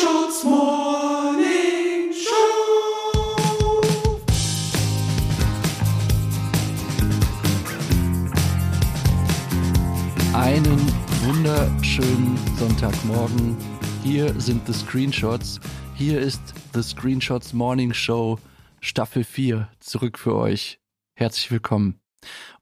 Screenshot's 0.00 0.44
Morning 0.44 2.10
Show. 2.10 2.32
Einen 10.32 10.80
wunderschönen 11.26 12.38
Sonntagmorgen. 12.56 13.58
Hier 14.02 14.32
sind 14.40 14.66
The 14.66 14.72
Screenshots. 14.72 15.60
Hier 15.94 16.18
ist 16.18 16.40
The 16.72 16.82
Screenshots 16.82 17.52
Morning 17.52 17.92
Show 17.92 18.38
Staffel 18.80 19.22
4 19.22 19.68
zurück 19.80 20.18
für 20.18 20.34
euch. 20.34 20.80
Herzlich 21.14 21.50
willkommen. 21.50 22.00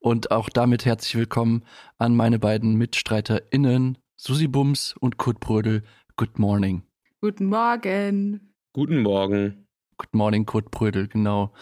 Und 0.00 0.32
auch 0.32 0.48
damit 0.48 0.84
herzlich 0.84 1.14
willkommen 1.14 1.64
an 1.98 2.16
meine 2.16 2.40
beiden 2.40 2.74
MitstreiterInnen, 2.74 3.96
Susi 4.16 4.48
Bums 4.48 4.96
und 4.98 5.18
Kurt 5.18 5.38
Brödel. 5.38 5.84
Good 6.16 6.40
morning. 6.40 6.87
Guten 7.20 7.46
Morgen. 7.46 8.54
Guten 8.72 9.02
Morgen. 9.02 9.66
Good 9.96 10.14
morning, 10.14 10.46
Kurt 10.46 10.70
Brödel, 10.70 11.08
genau. 11.08 11.52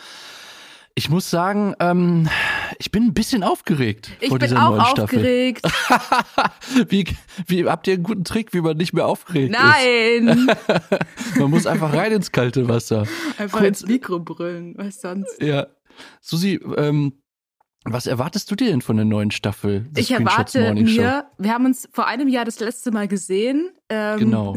Ich 0.95 1.09
muss 1.11 1.30
sagen, 1.30 1.75
ähm, 1.80 2.29
ich 2.79 2.91
bin 2.91 3.05
ein 3.05 3.15
bisschen 3.15 3.43
aufgeregt 3.43 4.13
Ich 4.21 4.29
vor 4.29 4.39
bin 4.39 4.49
dieser 4.49 4.66
auch 4.66 4.77
neuen 4.77 4.87
Staffel. 4.87 5.19
aufgeregt. 5.19 5.63
wie, 6.89 7.07
wie 7.47 7.65
habt 7.69 7.87
ihr 7.87 7.95
einen 7.95 8.03
guten 8.03 8.25
Trick, 8.25 8.53
wie 8.55 8.61
man 8.63 8.77
nicht 8.77 8.93
mehr 8.95 9.07
aufgeregt 9.07 9.55
ist? 9.55 9.61
Nein. 9.63 10.47
Man 11.39 11.51
muss 11.51 11.66
einfach 11.66 11.93
rein 11.93 12.13
ins 12.13 12.33
kalte 12.33 12.69
Wasser. 12.69 13.07
Einfach 13.38 13.61
Kurz- 13.61 13.83
ins 13.83 13.87
Mikro 13.87 14.21
brüllen. 14.21 14.75
Was 14.77 15.01
sonst? 15.01 15.41
Ja. 15.43 15.66
Susi, 16.21 16.61
ähm, 16.77 17.23
was 17.89 18.07
erwartest 18.07 18.51
du 18.51 18.57
dir 18.57 18.69
denn 18.69 18.83
von 18.83 18.97
der 18.97 19.05
neuen 19.05 19.31
Staffel? 19.31 19.87
Ich 19.97 20.11
erwarte 20.11 20.75
mir, 20.75 21.27
wir 21.39 21.53
haben 21.53 21.67
uns 21.67 21.89
vor 21.93 22.07
einem 22.07 22.29
Jahr 22.29 22.45
das 22.45 22.61
letzte 22.61 22.91
Mal 22.91 23.09
gesehen, 23.09 23.71
ähm, 23.89 24.19
Genau. 24.19 24.57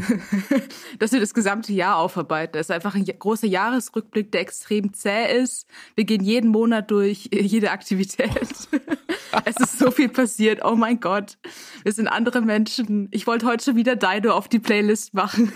dass 1.00 1.12
wir 1.12 1.20
das 1.20 1.34
gesamte 1.34 1.72
Jahr 1.72 1.98
aufarbeiten. 1.98 2.54
Das 2.54 2.68
ist 2.68 2.72
einfach 2.72 2.96
ein 2.96 3.06
großer 3.06 3.48
Jahresrückblick, 3.48 4.32
der 4.32 4.42
extrem 4.42 4.94
zäh 4.94 5.42
ist. 5.42 5.68
Wir 5.95 6.06
gehen 6.06 6.23
jeden 6.23 6.50
Monat 6.50 6.90
durch, 6.90 7.30
jede 7.34 7.72
Aktivität. 7.72 8.31
es 9.46 9.58
ist 9.58 9.78
so 9.78 9.92
viel 9.92 10.09
passiert. 10.09 10.62
Oh 10.66 10.75
mein 10.75 11.00
Gott. 11.00 11.38
Wir 11.84 11.92
sind 11.92 12.08
andere 12.08 12.42
Menschen. 12.42 13.08
Ich 13.12 13.28
wollte 13.28 13.46
heute 13.46 13.64
schon 13.64 13.75
wieder 13.75 13.96
Dido 13.96 14.34
auf 14.34 14.48
die 14.48 14.59
Playlist 14.59 15.14
machen, 15.14 15.52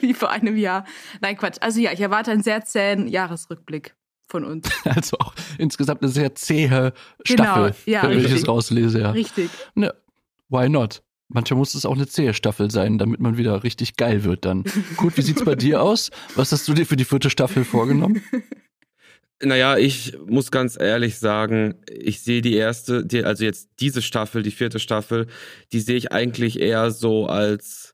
wie 0.00 0.14
vor 0.14 0.30
einem 0.30 0.56
Jahr. 0.56 0.84
Nein, 1.20 1.36
Quatsch. 1.36 1.58
Also 1.60 1.80
ja, 1.80 1.92
ich 1.92 2.00
erwarte 2.00 2.30
einen 2.30 2.42
sehr 2.42 2.64
zähen 2.64 3.08
Jahresrückblick 3.08 3.94
von 4.36 4.44
uns. 4.44 4.68
Also 4.84 5.18
auch 5.18 5.34
insgesamt 5.58 6.02
eine 6.02 6.10
sehr 6.10 6.34
zähe 6.34 6.92
Genau, 7.24 7.42
Staffel, 7.44 7.74
ja, 7.86 8.02
wenn 8.02 8.18
ich 8.18 8.24
richtig. 8.24 8.42
es 8.42 8.48
rauslese. 8.48 9.00
Ja. 9.00 9.10
Richtig. 9.10 9.50
Ne, 9.74 9.92
why 10.48 10.68
not? 10.68 11.02
Manchmal 11.28 11.58
muss 11.58 11.74
es 11.74 11.84
auch 11.84 11.94
eine 11.94 12.06
zähe 12.06 12.34
Staffel 12.34 12.70
sein, 12.70 12.98
damit 12.98 13.20
man 13.20 13.36
wieder 13.36 13.64
richtig 13.64 13.96
geil 13.96 14.22
wird 14.22 14.44
dann. 14.44 14.64
Gut, 14.96 15.16
wie 15.16 15.22
sieht's 15.22 15.44
bei 15.44 15.56
dir 15.56 15.82
aus? 15.82 16.10
Was 16.36 16.52
hast 16.52 16.68
du 16.68 16.74
dir 16.74 16.86
für 16.86 16.96
die 16.96 17.04
vierte 17.04 17.30
Staffel 17.30 17.64
vorgenommen? 17.64 18.22
Naja, 19.42 19.76
ich 19.76 20.16
muss 20.26 20.50
ganz 20.50 20.80
ehrlich 20.80 21.18
sagen, 21.18 21.74
ich 21.90 22.22
sehe 22.22 22.40
die 22.40 22.54
erste, 22.54 23.04
die, 23.04 23.22
also 23.22 23.44
jetzt 23.44 23.68
diese 23.80 24.00
Staffel, 24.00 24.42
die 24.42 24.50
vierte 24.50 24.78
Staffel, 24.78 25.26
die 25.74 25.80
sehe 25.80 25.96
ich 25.96 26.10
eigentlich 26.10 26.58
eher 26.58 26.90
so 26.90 27.26
als 27.26 27.85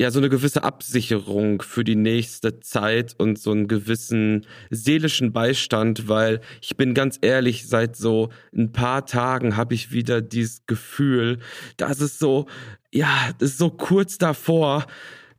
ja 0.00 0.10
so 0.10 0.18
eine 0.18 0.28
gewisse 0.28 0.64
Absicherung 0.64 1.62
für 1.62 1.84
die 1.84 1.96
nächste 1.96 2.60
Zeit 2.60 3.14
und 3.18 3.38
so 3.38 3.52
einen 3.52 3.68
gewissen 3.68 4.46
seelischen 4.70 5.32
Beistand, 5.32 6.08
weil 6.08 6.40
ich 6.60 6.76
bin 6.76 6.94
ganz 6.94 7.18
ehrlich, 7.20 7.68
seit 7.68 7.96
so 7.96 8.30
ein 8.54 8.72
paar 8.72 9.06
Tagen 9.06 9.56
habe 9.56 9.74
ich 9.74 9.92
wieder 9.92 10.20
dieses 10.20 10.66
Gefühl, 10.66 11.38
dass 11.76 12.00
es 12.00 12.18
so, 12.18 12.46
ja, 12.92 13.30
das 13.38 13.50
ist 13.50 13.58
so 13.58 13.70
kurz 13.70 14.18
davor, 14.18 14.86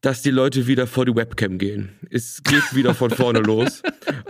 dass 0.05 0.21
die 0.21 0.31
Leute 0.31 0.67
wieder 0.67 0.87
vor 0.87 1.05
die 1.05 1.15
Webcam 1.15 1.57
gehen. 1.57 1.89
Es 2.11 2.43
geht 2.43 2.75
wieder 2.75 2.93
von 2.93 3.09
vorne 3.09 3.39
los. 3.41 3.81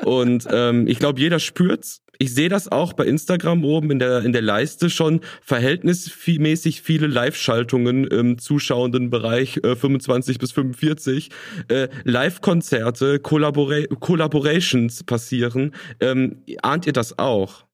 Und 0.06 0.48
ähm, 0.50 0.88
ich 0.88 1.00
glaube, 1.00 1.20
jeder 1.20 1.40
spürt's. 1.40 2.02
Ich 2.20 2.34
sehe 2.34 2.50
das 2.50 2.72
auch 2.72 2.94
bei 2.94 3.06
Instagram 3.06 3.64
oben 3.64 3.92
in 3.92 4.00
der, 4.00 4.24
in 4.24 4.34
der 4.34 4.42
Leiste 4.42 4.90
schon 4.90 5.22
verhältnismäßig 5.42 6.82
viele 6.82 7.08
Live-Schaltungen 7.08 8.06
im 8.06 8.38
zuschauenden 8.38 9.10
Bereich 9.10 9.58
äh, 9.64 9.76
25 9.76 10.38
bis 10.38 10.52
45. 10.52 11.30
Äh, 11.68 11.88
Live-Konzerte, 12.04 13.20
Collabora 13.20 13.86
Collaborations 14.00 15.04
passieren. 15.04 15.74
Ähm, 16.00 16.44
ahnt 16.62 16.88
ihr 16.88 16.94
das 16.94 17.20
auch? 17.20 17.66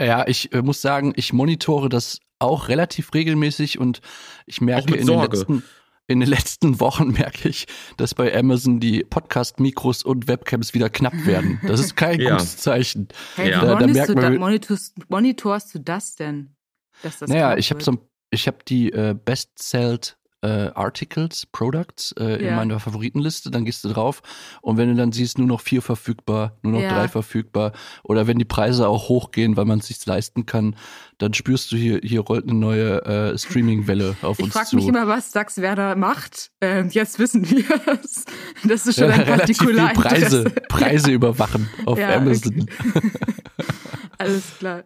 Ja, 0.00 0.26
ich 0.26 0.52
äh, 0.52 0.62
muss 0.62 0.80
sagen, 0.80 1.12
ich 1.16 1.32
monitore 1.32 1.88
das 1.88 2.18
auch 2.38 2.68
relativ 2.68 3.14
regelmäßig 3.14 3.78
und 3.78 4.00
ich 4.46 4.60
merke 4.60 4.94
in 4.94 5.06
den, 5.06 5.20
letzten, 5.20 5.62
in 6.08 6.20
den 6.20 6.28
letzten 6.28 6.80
Wochen 6.80 7.08
merke 7.12 7.48
ich, 7.48 7.66
dass 7.96 8.14
bei 8.14 8.36
Amazon 8.36 8.80
die 8.80 9.04
Podcast-Mikros 9.04 10.02
und 10.02 10.28
Webcams 10.28 10.74
wieder 10.74 10.90
knapp 10.90 11.26
werden. 11.26 11.60
Das 11.66 11.80
ist 11.80 11.96
kein 11.96 12.20
Ja. 12.20 12.32
gutes 12.32 12.56
Zeichen. 12.58 13.08
Hey, 13.36 13.50
Ja. 13.50 13.62
wie 13.62 13.66
Da- 13.66 13.74
da 13.74 13.80
monitorst, 13.80 13.94
merkt 13.94 14.08
du 14.10 14.14
man- 14.14 14.32
da, 14.32 14.38
monitorst, 14.38 14.94
monitorst 15.10 15.74
du 15.74 15.78
das 15.80 16.14
denn? 16.16 16.54
Dass 17.02 17.18
das 17.18 17.28
naja, 17.30 17.56
ich 17.56 17.70
habe 17.70 17.82
so, 17.82 18.08
ich 18.30 18.46
habe 18.46 18.58
die 18.68 18.92
äh, 18.92 19.14
Best-Sold 19.14 20.18
äh, 20.42 20.70
Articles, 20.74 21.46
Products 21.52 22.12
äh, 22.18 22.36
in 22.40 22.46
Ja. 22.46 22.56
meiner 22.56 22.78
Favoritenliste, 22.80 23.50
dann 23.50 23.64
gehst 23.64 23.84
du 23.84 23.88
drauf 23.88 24.22
und 24.60 24.76
wenn 24.76 24.88
du 24.88 24.94
dann 24.96 25.12
siehst, 25.12 25.38
nur 25.38 25.46
noch 25.46 25.60
vier 25.60 25.82
verfügbar, 25.82 26.58
nur 26.62 26.72
noch 26.72 26.80
Ja. 26.82 26.92
drei 26.94 27.08
verfügbar 27.08 27.72
oder 28.02 28.26
wenn 28.26 28.38
die 28.38 28.44
Preise 28.44 28.88
auch 28.88 29.08
hochgehen, 29.08 29.56
weil 29.56 29.64
man 29.64 29.78
es 29.78 29.86
sich 29.86 30.04
leisten 30.04 30.44
kann, 30.46 30.76
dann 31.18 31.32
spürst 31.34 31.70
du 31.72 31.76
hier, 31.76 32.00
hier 32.02 32.20
rollt 32.20 32.44
eine 32.48 32.54
neue 32.58 33.04
äh, 33.04 33.38
Streaming-Welle 33.38 34.16
auf 34.22 34.38
Ich 34.40 34.44
uns 34.46 34.52
frage 34.52 34.66
zu. 34.68 34.76
mich 34.76 34.88
immer, 34.88 35.06
was 35.06 35.30
Dax 35.30 35.58
Werder 35.58 35.94
macht. 35.96 36.50
Ähm, 36.60 36.88
jetzt 36.90 37.18
wissen 37.18 37.48
wir 37.48 37.64
es. 38.02 38.24
Das 38.64 38.86
ist 38.86 38.98
schon 38.98 39.08
ja, 39.10 39.14
ein 39.16 39.26
partikular 39.38 39.92
Preise. 39.92 40.44
Preise 40.68 41.10
überwachen 41.12 41.68
auf 41.86 41.98
Amazon. 42.00 42.66
Alles 44.18 44.42
klar. 44.58 44.84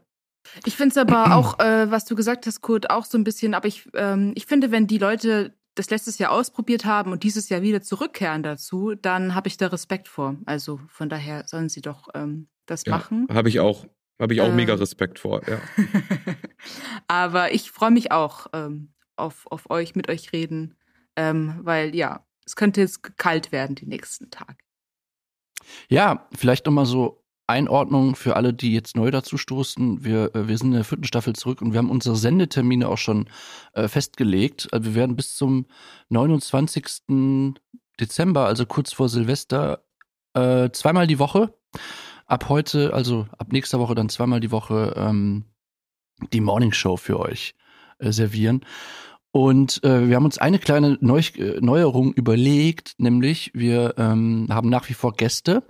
Ich 0.64 0.76
finde 0.76 0.90
es 0.92 0.96
aber 0.96 1.34
auch, 1.36 1.58
äh, 1.58 1.90
was 1.90 2.04
du 2.04 2.14
gesagt 2.16 2.46
hast, 2.46 2.60
Kurt, 2.62 2.90
auch 2.90 3.04
so 3.04 3.18
ein 3.18 3.24
bisschen, 3.24 3.54
aber 3.54 3.68
ich, 3.68 3.88
ähm, 3.94 4.32
ich 4.34 4.46
finde, 4.46 4.70
wenn 4.70 4.86
die 4.86 4.98
Leute 4.98 5.54
das 5.74 5.90
letztes 5.90 6.16
Jahr 6.18 6.32
ausprobiert 6.32 6.86
haben 6.86 7.12
und 7.12 7.22
dieses 7.22 7.50
Jahr 7.50 7.60
wieder 7.60 7.82
zurückkehren 7.82 8.42
dazu, 8.42 8.94
dann 8.94 9.34
habe 9.34 9.48
ich 9.48 9.58
da 9.58 9.66
Respekt 9.66 10.08
vor. 10.08 10.36
Also 10.46 10.80
von 10.88 11.08
daher 11.10 11.46
sollen 11.46 11.68
sie 11.68 11.82
doch 11.82 12.08
ähm, 12.14 12.48
das 12.64 12.86
machen. 12.86 13.26
Habe 13.30 13.50
ich 13.50 13.60
auch, 13.60 13.86
habe 14.18 14.32
ich 14.32 14.40
auch 14.40 14.48
Äh. 14.48 14.52
mega 14.54 14.74
Respekt 14.74 15.18
vor. 15.18 15.42
Ja. 15.46 15.60
aber 17.08 17.52
ich 17.52 17.70
freue 17.70 17.90
mich 17.90 18.10
auch 18.10 18.46
ähm, 18.54 18.94
auf, 19.16 19.46
auf 19.50 19.68
euch, 19.70 19.94
mit 19.94 20.08
euch 20.08 20.32
reden, 20.32 20.76
ähm, 21.14 21.60
weil 21.62 21.94
ja, 21.94 22.24
es 22.46 22.56
könnte 22.56 22.80
jetzt 22.80 23.02
kalt 23.18 23.52
werden 23.52 23.74
die 23.76 23.86
nächsten 23.86 24.30
Tage. 24.30 24.56
Ja, 25.88 26.26
vielleicht 26.34 26.66
nochmal 26.66 26.86
so 26.86 27.22
Einordnung 27.46 28.16
für 28.16 28.36
alle, 28.36 28.52
die 28.52 28.72
jetzt 28.72 28.96
neu 28.96 29.10
dazu 29.10 29.36
stoßen. 29.38 30.04
Wir, 30.04 30.34
äh, 30.34 30.48
wir 30.48 30.58
sind 30.58 30.68
in 30.68 30.74
der 30.74 30.84
vierten 30.84 31.04
Staffel 31.04 31.34
zurück 31.34 31.62
und 31.62 31.72
wir 31.72 31.78
haben 31.78 31.90
unsere 31.90 32.16
Sendetermine 32.16 32.88
auch 32.88 32.98
schon 32.98 33.28
äh, 33.74 33.88
festgelegt. 33.88 34.68
Also 34.72 34.86
wir 34.86 34.94
werden 34.94 35.16
bis 35.16 35.36
zum 35.36 35.66
29. 36.08 37.54
Dezember, 38.00 38.46
also 38.46 38.66
kurz 38.66 38.92
vor 38.92 39.08
Silvester, 39.08 39.84
äh, 40.34 40.70
zweimal 40.70 41.06
die 41.06 41.18
Woche. 41.18 41.54
Ab 42.26 42.48
heute, 42.48 42.92
also 42.92 43.26
ab 43.38 43.52
nächster 43.52 43.78
Woche 43.78 43.94
dann 43.94 44.08
zweimal 44.08 44.40
die 44.40 44.50
Woche 44.50 44.94
ähm, 44.96 45.44
die 46.32 46.40
Morning 46.40 46.72
Show 46.72 46.96
für 46.96 47.20
euch 47.20 47.54
äh, 47.98 48.10
servieren. 48.10 48.64
Und 49.30 49.84
äh, 49.84 50.08
wir 50.08 50.16
haben 50.16 50.24
uns 50.24 50.38
eine 50.38 50.58
kleine 50.58 50.96
Neu 51.00 51.20
äh, 51.36 51.60
Neuerung 51.60 52.14
überlegt, 52.14 52.94
nämlich 52.98 53.50
wir 53.54 53.94
ähm, 53.98 54.46
haben 54.50 54.70
nach 54.70 54.88
wie 54.88 54.94
vor 54.94 55.12
Gäste, 55.12 55.62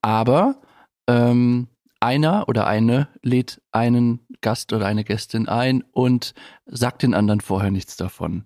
aber 0.00 0.60
ähm, 1.08 1.68
einer 2.00 2.48
oder 2.48 2.66
eine 2.66 3.08
lädt 3.22 3.60
einen 3.70 4.26
Gast 4.40 4.72
oder 4.72 4.86
eine 4.86 5.04
Gästin 5.04 5.48
ein 5.48 5.84
und 5.92 6.34
sagt 6.66 7.02
den 7.02 7.14
anderen 7.14 7.40
vorher 7.40 7.70
nichts 7.70 7.96
davon. 7.96 8.44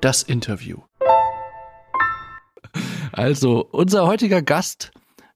Das 0.00 0.22
Interview. 0.22 0.78
Also, 3.12 3.68
unser 3.70 4.06
heutiger 4.06 4.42
Gast 4.42 4.90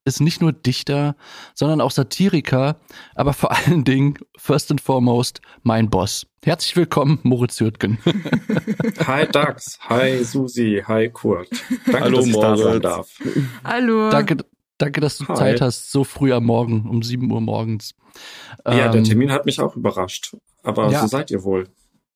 ist 0.07 0.21
nicht 0.21 0.41
nur 0.41 0.53
Dichter, 0.53 1.17
sondern 1.55 1.81
auch 1.81 1.91
Satiriker, 1.91 2.77
aber 3.15 3.33
vor 3.33 3.53
allen 3.53 3.85
Dingen, 3.85 4.19
first 4.39 4.71
and 4.71 4.81
foremost, 4.81 5.41
mein 5.63 5.91
Boss. 5.91 6.27
Herzlich 6.45 6.77
willkommen, 6.77 7.19
Moritz 7.25 7.59
Jürgen. 7.59 7.99
Hi 9.07 9.27
Dax, 9.27 9.79
hi 9.89 10.23
Susi, 10.25 10.83
hi 10.87 11.09
Kurt. 11.11 11.49
Danke, 11.87 12.01
Hallo, 12.01 12.17
dass 12.19 12.27
ich 12.27 12.35
da 12.35 12.57
sein 12.57 12.67
Moritz. 12.67 12.83
darf. 12.83 13.11
Hallo. 13.65 14.11
danke, 14.11 14.37
danke, 14.79 15.01
dass 15.01 15.19
du 15.19 15.27
Hi. 15.29 15.37
Zeit 15.37 15.61
hast, 15.61 15.91
so 15.91 16.05
früh 16.05 16.33
am 16.33 16.45
Morgen, 16.45 16.89
um 16.89 17.03
7 17.03 17.31
Uhr 17.31 17.41
morgens. 17.41 17.95
Ja, 18.67 18.89
der 18.89 18.95
Ähm, 18.97 19.05
Termin 19.05 19.31
hat 19.33 19.47
mich 19.47 19.61
auch 19.61 19.77
überrascht. 19.77 20.37
Aber 20.63 20.91
Ja. 20.91 21.03
so 21.03 21.07
seid 21.07 21.31
ihr 21.31 21.43
wohl. 21.45 21.69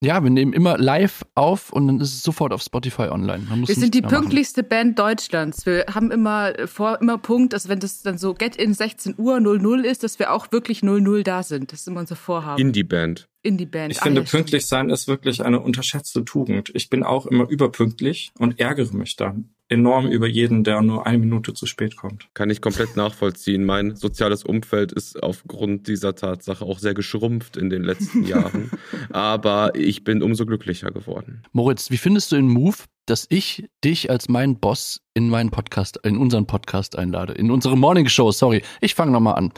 Ja, 0.03 0.23
wir 0.23 0.31
nehmen 0.31 0.55
immer 0.55 0.79
live 0.79 1.27
auf 1.35 1.71
und 1.75 1.87
dann 1.87 2.01
ist 2.01 2.15
es 2.15 2.23
sofort 2.23 2.55
auf 2.55 2.63
Spotify 2.63 3.09
online. 3.11 3.45
Man 3.51 3.61
muss 3.61 3.69
Wir 3.69 3.75
sind 3.75 3.93
die 3.95 4.01
mehr 4.01 4.11
machen. 4.11 4.23
pünktlichste 4.23 4.63
Band 4.63 4.99
Deutschlands. 4.99 5.67
Wir 5.67 5.85
haben 5.95 6.11
immer 6.11 6.59
äh, 6.59 6.67
vor 6.67 6.99
immer 7.03 7.19
Punkt, 7.19 7.53
dass 7.53 7.69
wenn 7.69 7.81
das 7.81 8.01
dann 8.01 8.17
so 8.17 8.33
Get 8.33 8.57
in 8.57 8.73
16 8.73 9.17
Uhr 9.19 9.41
00 9.41 9.85
ist, 9.85 10.03
dass 10.03 10.19
wir 10.19 10.33
auch 10.33 10.51
wirklich 10.53 10.83
00 10.83 11.23
da 11.23 11.43
sind. 11.43 11.71
Das 11.73 11.81
ist 11.81 11.89
immer 11.89 12.01
unser 12.01 12.17
Vorhaben. 12.17 12.59
Indie-Band. 12.59 13.29
Indie-Band. 13.43 13.93
Ich 13.93 14.01
Ah, 14.01 14.05
finde, 14.05 14.23
ja, 14.23 14.27
stimmt. 14.27 14.41
pünktlich 14.45 14.67
sein 14.67 14.89
ist 14.89 15.07
wirklich 15.07 15.45
eine 15.45 15.61
unterschätzte 15.61 16.25
Tugend. 16.25 16.71
Ich 16.75 16.89
bin 16.89 17.03
auch 17.03 17.27
immer 17.27 17.47
überpünktlich 17.51 18.33
und 18.39 18.59
ärgere 18.59 18.95
mich 18.95 19.17
dann. 19.17 19.51
Enorm 19.71 20.09
über 20.09 20.27
jeden, 20.27 20.65
der 20.65 20.83
nur 20.83 21.07
eine 21.07 21.19
Minute 21.19 21.55
zu 21.55 21.65
spät 21.65 21.97
kommt. 21.97 22.29
Kann 22.35 22.51
ich 22.51 22.61
komplett 22.61 22.97
nachvollziehen. 22.97 23.65
Mein 23.65 23.95
soziales 23.97 24.43
Umfeld 24.43 24.93
ist 24.93 25.23
aufgrund 25.23 25.87
dieser 25.87 26.15
Tatsache 26.15 26.65
auch 26.65 26.79
sehr 26.79 26.93
geschrumpft 26.93 27.57
in 27.57 27.71
den 27.71 27.85
letzten 27.85 28.25
Jahren. 28.27 28.71
Aber 29.11 29.73
ich 29.77 30.05
bin 30.05 30.23
umso 30.23 30.45
glücklicher 30.45 30.91
geworden. 30.91 31.43
Moritz, 31.53 31.91
wie 31.91 31.97
findest 31.97 32.33
du 32.33 32.37
den 32.37 32.49
Move, 32.49 32.77
dass 33.07 33.27
ich 33.29 33.69
dich 33.85 34.11
als 34.11 34.29
meinen 34.29 34.59
Boss 34.59 35.01
in 35.15 35.29
meinen 35.29 35.51
Podcast, 35.51 36.01
in 36.03 36.19
unseren 36.19 36.47
Podcast 36.47 36.99
einlade? 36.99 37.33
In 37.35 37.51
unsere 37.51 37.77
Morning 37.77 38.09
Show, 38.09 38.33
sorry. 38.33 38.63
Ich 38.81 38.97
fange 38.97 39.13
nochmal 39.13 39.37
an. 39.37 39.53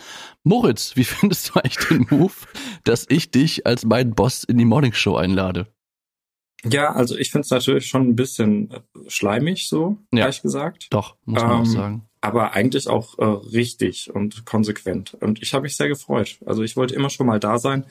Moritz, 0.44 0.94
wie 0.94 1.05
findest 1.05 1.49
du 1.49 1.61
eigentlich 1.61 1.88
den 1.88 2.06
Move, 2.11 2.35
dass 2.85 3.06
ich 3.08 3.31
dich 3.31 3.67
als 3.67 3.87
meinen 3.87 4.15
Boss 4.15 4.44
in 4.44 4.58
die 4.58 4.67
Morning 4.67 4.93
Show 4.93 5.17
einlade? 5.17 5.72
Ja, 6.64 6.93
also 6.93 7.17
ich 7.17 7.31
finde 7.32 7.44
es 7.44 7.50
natürlich 7.50 7.87
schon 7.87 8.03
ein 8.09 8.17
bisschen 8.17 8.70
äh, 8.70 8.81
schleimig, 9.09 9.69
so, 9.69 9.99
Ja. 10.12 10.20
ehrlich 10.20 10.43
gesagt. 10.43 10.87
Doch, 10.91 11.17
muss 11.25 11.43
man 11.43 11.50
auch 11.53 11.59
Ähm, 11.61 11.64
sagen. 11.67 12.03
aber 12.20 12.53
eigentlich 12.53 12.88
auch 12.88 13.19
äh, 13.19 13.25
richtig 13.25 14.14
und 14.14 14.44
konsequent. 14.44 15.14
Und 15.20 15.43
ich 15.43 15.55
habe 15.55 15.62
mich 15.64 15.76
sehr 15.76 15.88
gefreut. 15.88 16.38
Also 16.47 16.62
ich 16.62 16.76
wollte 16.76 16.94
immer 16.94 17.11
schon 17.11 17.26
mal 17.26 17.41
da 17.41 17.59
sein 17.59 17.85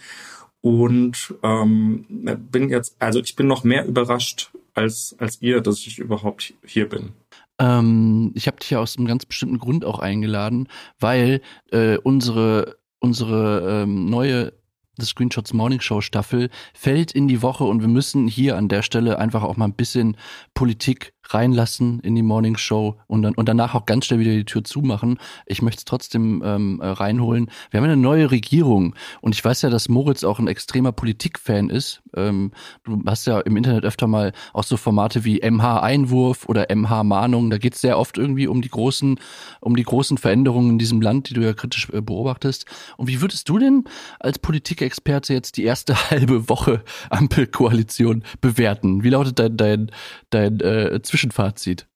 und 0.61 1.33
ähm, 1.43 2.05
bin 2.51 2.69
jetzt, 2.69 2.95
also 2.99 3.19
ich 3.19 3.35
bin 3.35 3.47
noch 3.47 3.63
mehr 3.63 3.85
überrascht 3.85 4.51
als 4.73 5.15
als 5.19 5.41
ihr, 5.41 5.59
dass 5.61 5.79
ich 5.79 5.99
überhaupt 5.99 6.53
hier 6.65 6.87
bin. 6.87 7.09
Ähm, 7.59 8.31
ich 8.35 8.47
habe 8.47 8.57
dich 8.57 8.69
ja 8.69 8.79
aus 8.79 8.97
einem 8.97 9.05
ganz 9.07 9.25
bestimmten 9.25 9.59
Grund 9.59 9.83
auch 9.85 9.99
eingeladen, 9.99 10.67
weil 10.99 11.41
äh, 11.71 11.97
unsere 11.97 12.77
unsere 12.99 13.83
ähm, 13.83 14.05
neue 14.05 14.53
The 14.97 15.05
Screenshots 15.05 15.53
Morning 15.53 15.79
Show 15.79 16.01
Staffel 16.01 16.49
fällt 16.73 17.11
in 17.11 17.27
die 17.27 17.41
Woche 17.41 17.63
und 17.63 17.81
wir 17.81 17.87
müssen 17.87 18.27
hier 18.27 18.57
an 18.57 18.67
der 18.67 18.81
Stelle 18.81 19.19
einfach 19.19 19.43
auch 19.43 19.55
mal 19.55 19.65
ein 19.65 19.73
bisschen 19.73 20.17
Politik 20.53 21.13
reinlassen 21.33 21.99
in 22.01 22.15
die 22.15 22.23
Morning 22.23 22.57
Show 22.57 22.97
und 23.07 23.21
dann 23.21 23.35
und 23.35 23.47
danach 23.47 23.75
auch 23.75 23.85
ganz 23.85 24.05
schnell 24.05 24.19
wieder 24.19 24.31
die 24.31 24.45
Tür 24.45 24.63
zumachen. 24.63 25.17
Ich 25.45 25.61
möchte 25.61 25.79
es 25.79 25.85
trotzdem 25.85 26.41
ähm, 26.45 26.79
äh, 26.81 26.87
reinholen. 26.87 27.49
Wir 27.69 27.79
haben 27.79 27.85
eine 27.85 27.97
neue 27.97 28.31
Regierung 28.31 28.95
und 29.21 29.33
ich 29.33 29.43
weiß 29.43 29.61
ja, 29.61 29.69
dass 29.69 29.89
Moritz 29.89 30.23
auch 30.23 30.39
ein 30.39 30.47
extremer 30.47 30.91
Politikfan 30.91 31.69
ist. 31.69 32.01
Ähm, 32.15 32.51
du 32.83 33.01
hast 33.05 33.27
ja 33.27 33.39
im 33.39 33.57
Internet 33.57 33.85
öfter 33.85 34.07
mal 34.07 34.33
auch 34.53 34.63
so 34.63 34.77
Formate 34.77 35.23
wie 35.23 35.41
MH-Einwurf 35.41 36.47
oder 36.47 36.67
MH-Mahnung. 36.73 37.49
Da 37.49 37.57
geht 37.57 37.75
es 37.75 37.81
sehr 37.81 37.97
oft 37.97 38.17
irgendwie 38.17 38.47
um 38.47 38.61
die 38.61 38.69
großen, 38.69 39.19
um 39.61 39.75
die 39.75 39.83
großen 39.83 40.17
Veränderungen 40.17 40.71
in 40.71 40.79
diesem 40.79 41.01
Land, 41.01 41.29
die 41.29 41.33
du 41.33 41.41
ja 41.41 41.53
kritisch 41.53 41.89
äh, 41.91 42.01
beobachtest. 42.01 42.65
Und 42.97 43.07
wie 43.07 43.21
würdest 43.21 43.47
du 43.47 43.57
denn 43.57 43.85
als 44.19 44.39
Politikexperte 44.91 45.33
jetzt 45.33 45.57
die 45.57 45.63
erste 45.63 45.95
halbe 46.11 46.49
Woche 46.49 46.83
Ampelkoalition 47.09 48.23
bewerten? 48.41 49.03
Wie 49.03 49.09
lautet 49.09 49.39
dein, 49.39 49.57
dein, 49.57 49.91
dein 50.29 50.59
äh, 50.59 51.01
Zwischenfazit? 51.01 51.87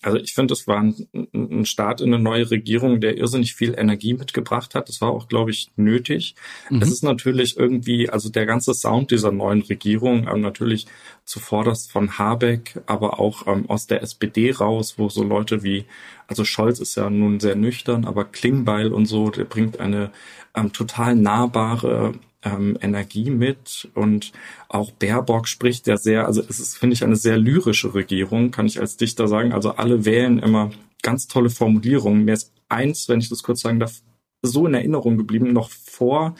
Also 0.00 0.16
ich 0.18 0.32
finde, 0.32 0.54
es 0.54 0.68
war 0.68 0.78
ein, 0.78 0.94
ein 1.34 1.66
Start 1.66 2.00
in 2.00 2.14
eine 2.14 2.22
neue 2.22 2.48
Regierung, 2.50 3.00
der 3.00 3.18
irrsinnig 3.18 3.54
viel 3.54 3.74
Energie 3.76 4.14
mitgebracht 4.14 4.76
hat. 4.76 4.88
Das 4.88 5.00
war 5.00 5.10
auch, 5.10 5.26
glaube 5.26 5.50
ich, 5.50 5.70
nötig. 5.74 6.36
Mhm. 6.70 6.82
Es 6.82 6.90
ist 6.90 7.02
natürlich 7.02 7.56
irgendwie, 7.56 8.08
also 8.08 8.28
der 8.28 8.46
ganze 8.46 8.74
Sound 8.74 9.10
dieser 9.10 9.32
neuen 9.32 9.62
Regierung, 9.62 10.28
ähm, 10.32 10.40
natürlich 10.40 10.86
zuvorderst 11.24 11.90
von 11.90 12.16
Habeck, 12.16 12.80
aber 12.86 13.18
auch 13.18 13.48
ähm, 13.48 13.68
aus 13.68 13.88
der 13.88 14.02
SPD 14.02 14.52
raus, 14.52 14.94
wo 14.98 15.08
so 15.08 15.24
Leute 15.24 15.64
wie, 15.64 15.84
also 16.28 16.44
Scholz 16.44 16.78
ist 16.78 16.94
ja 16.94 17.10
nun 17.10 17.40
sehr 17.40 17.56
nüchtern, 17.56 18.04
aber 18.04 18.24
Klingbeil 18.24 18.92
und 18.92 19.06
so, 19.06 19.30
der 19.30 19.44
bringt 19.44 19.80
eine 19.80 20.12
ähm, 20.54 20.72
total 20.72 21.16
nahbare 21.16 22.14
ähm, 22.42 22.78
Energie 22.80 23.30
mit 23.30 23.88
und 23.94 24.32
auch 24.68 24.90
Baerbock 24.92 25.48
spricht 25.48 25.86
ja 25.86 25.96
sehr, 25.96 26.26
also 26.26 26.42
es 26.48 26.60
ist, 26.60 26.76
finde 26.76 26.94
ich, 26.94 27.04
eine 27.04 27.16
sehr 27.16 27.38
lyrische 27.38 27.94
Regierung, 27.94 28.50
kann 28.50 28.66
ich 28.66 28.80
als 28.80 28.96
Dichter 28.96 29.28
sagen. 29.28 29.52
Also 29.52 29.72
alle 29.72 30.04
wählen 30.04 30.38
immer 30.38 30.70
ganz 31.02 31.26
tolle 31.26 31.50
Formulierungen. 31.50 32.24
Mir 32.24 32.34
ist 32.34 32.52
eins, 32.68 33.08
wenn 33.08 33.20
ich 33.20 33.28
das 33.28 33.42
kurz 33.42 33.60
sagen 33.60 33.80
darf, 33.80 34.02
so 34.42 34.66
in 34.66 34.74
Erinnerung 34.74 35.16
geblieben, 35.16 35.52
noch 35.52 35.70
vor 35.70 36.36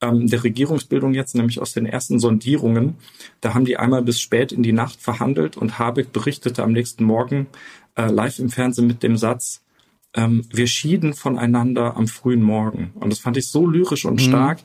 ähm, 0.00 0.28
der 0.28 0.44
Regierungsbildung 0.44 1.14
jetzt, 1.14 1.34
nämlich 1.34 1.60
aus 1.60 1.72
den 1.72 1.86
ersten 1.86 2.18
Sondierungen. 2.18 2.96
Da 3.40 3.54
haben 3.54 3.64
die 3.64 3.76
einmal 3.76 4.02
bis 4.02 4.20
spät 4.20 4.52
in 4.52 4.62
die 4.62 4.72
Nacht 4.72 5.00
verhandelt 5.00 5.56
und 5.56 5.78
Habeck 5.78 6.12
berichtete 6.12 6.62
am 6.62 6.72
nächsten 6.72 7.04
Morgen 7.04 7.48
äh, 7.96 8.10
live 8.10 8.38
im 8.38 8.50
Fernsehen 8.50 8.86
mit 8.86 9.02
dem 9.02 9.16
Satz, 9.16 9.62
ähm, 10.14 10.44
wir 10.52 10.66
schieden 10.66 11.14
voneinander 11.14 11.96
am 11.96 12.08
frühen 12.08 12.42
Morgen. 12.42 12.90
Und 12.94 13.10
das 13.10 13.20
fand 13.20 13.36
ich 13.36 13.48
so 13.48 13.66
lyrisch 13.66 14.04
und 14.04 14.14
Mhm. 14.14 14.18
stark. 14.28 14.58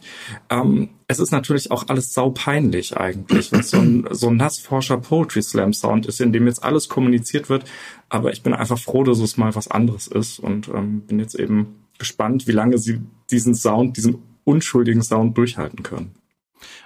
Ähm, 0.49 0.89
es 1.07 1.19
ist 1.19 1.31
natürlich 1.31 1.69
auch 1.69 1.87
alles 1.87 2.13
saupeinlich 2.13 2.97
eigentlich, 2.97 3.51
wenn 3.51 3.59
es 3.59 3.69
so 3.69 3.77
ein, 3.77 4.07
so 4.09 4.29
ein 4.29 4.37
Nassforscher 4.37 4.97
Poetry 4.97 5.43
Slam 5.43 5.73
Sound 5.73 6.07
ist, 6.07 6.19
in 6.19 6.33
dem 6.33 6.47
jetzt 6.47 6.63
alles 6.63 6.89
kommuniziert 6.89 7.47
wird. 7.49 7.63
Aber 8.09 8.31
ich 8.33 8.41
bin 8.41 8.53
einfach 8.53 8.79
froh, 8.79 9.03
dass 9.03 9.19
es 9.19 9.37
mal 9.37 9.53
was 9.53 9.69
anderes 9.69 10.07
ist 10.07 10.39
und 10.39 10.67
ähm, 10.69 11.01
bin 11.01 11.19
jetzt 11.19 11.35
eben 11.35 11.75
gespannt, 11.99 12.47
wie 12.47 12.51
lange 12.51 12.77
sie 12.77 13.01
diesen 13.29 13.53
Sound, 13.53 13.97
diesen 13.97 14.17
unschuldigen 14.45 15.03
Sound 15.03 15.37
durchhalten 15.37 15.83
können. 15.83 16.15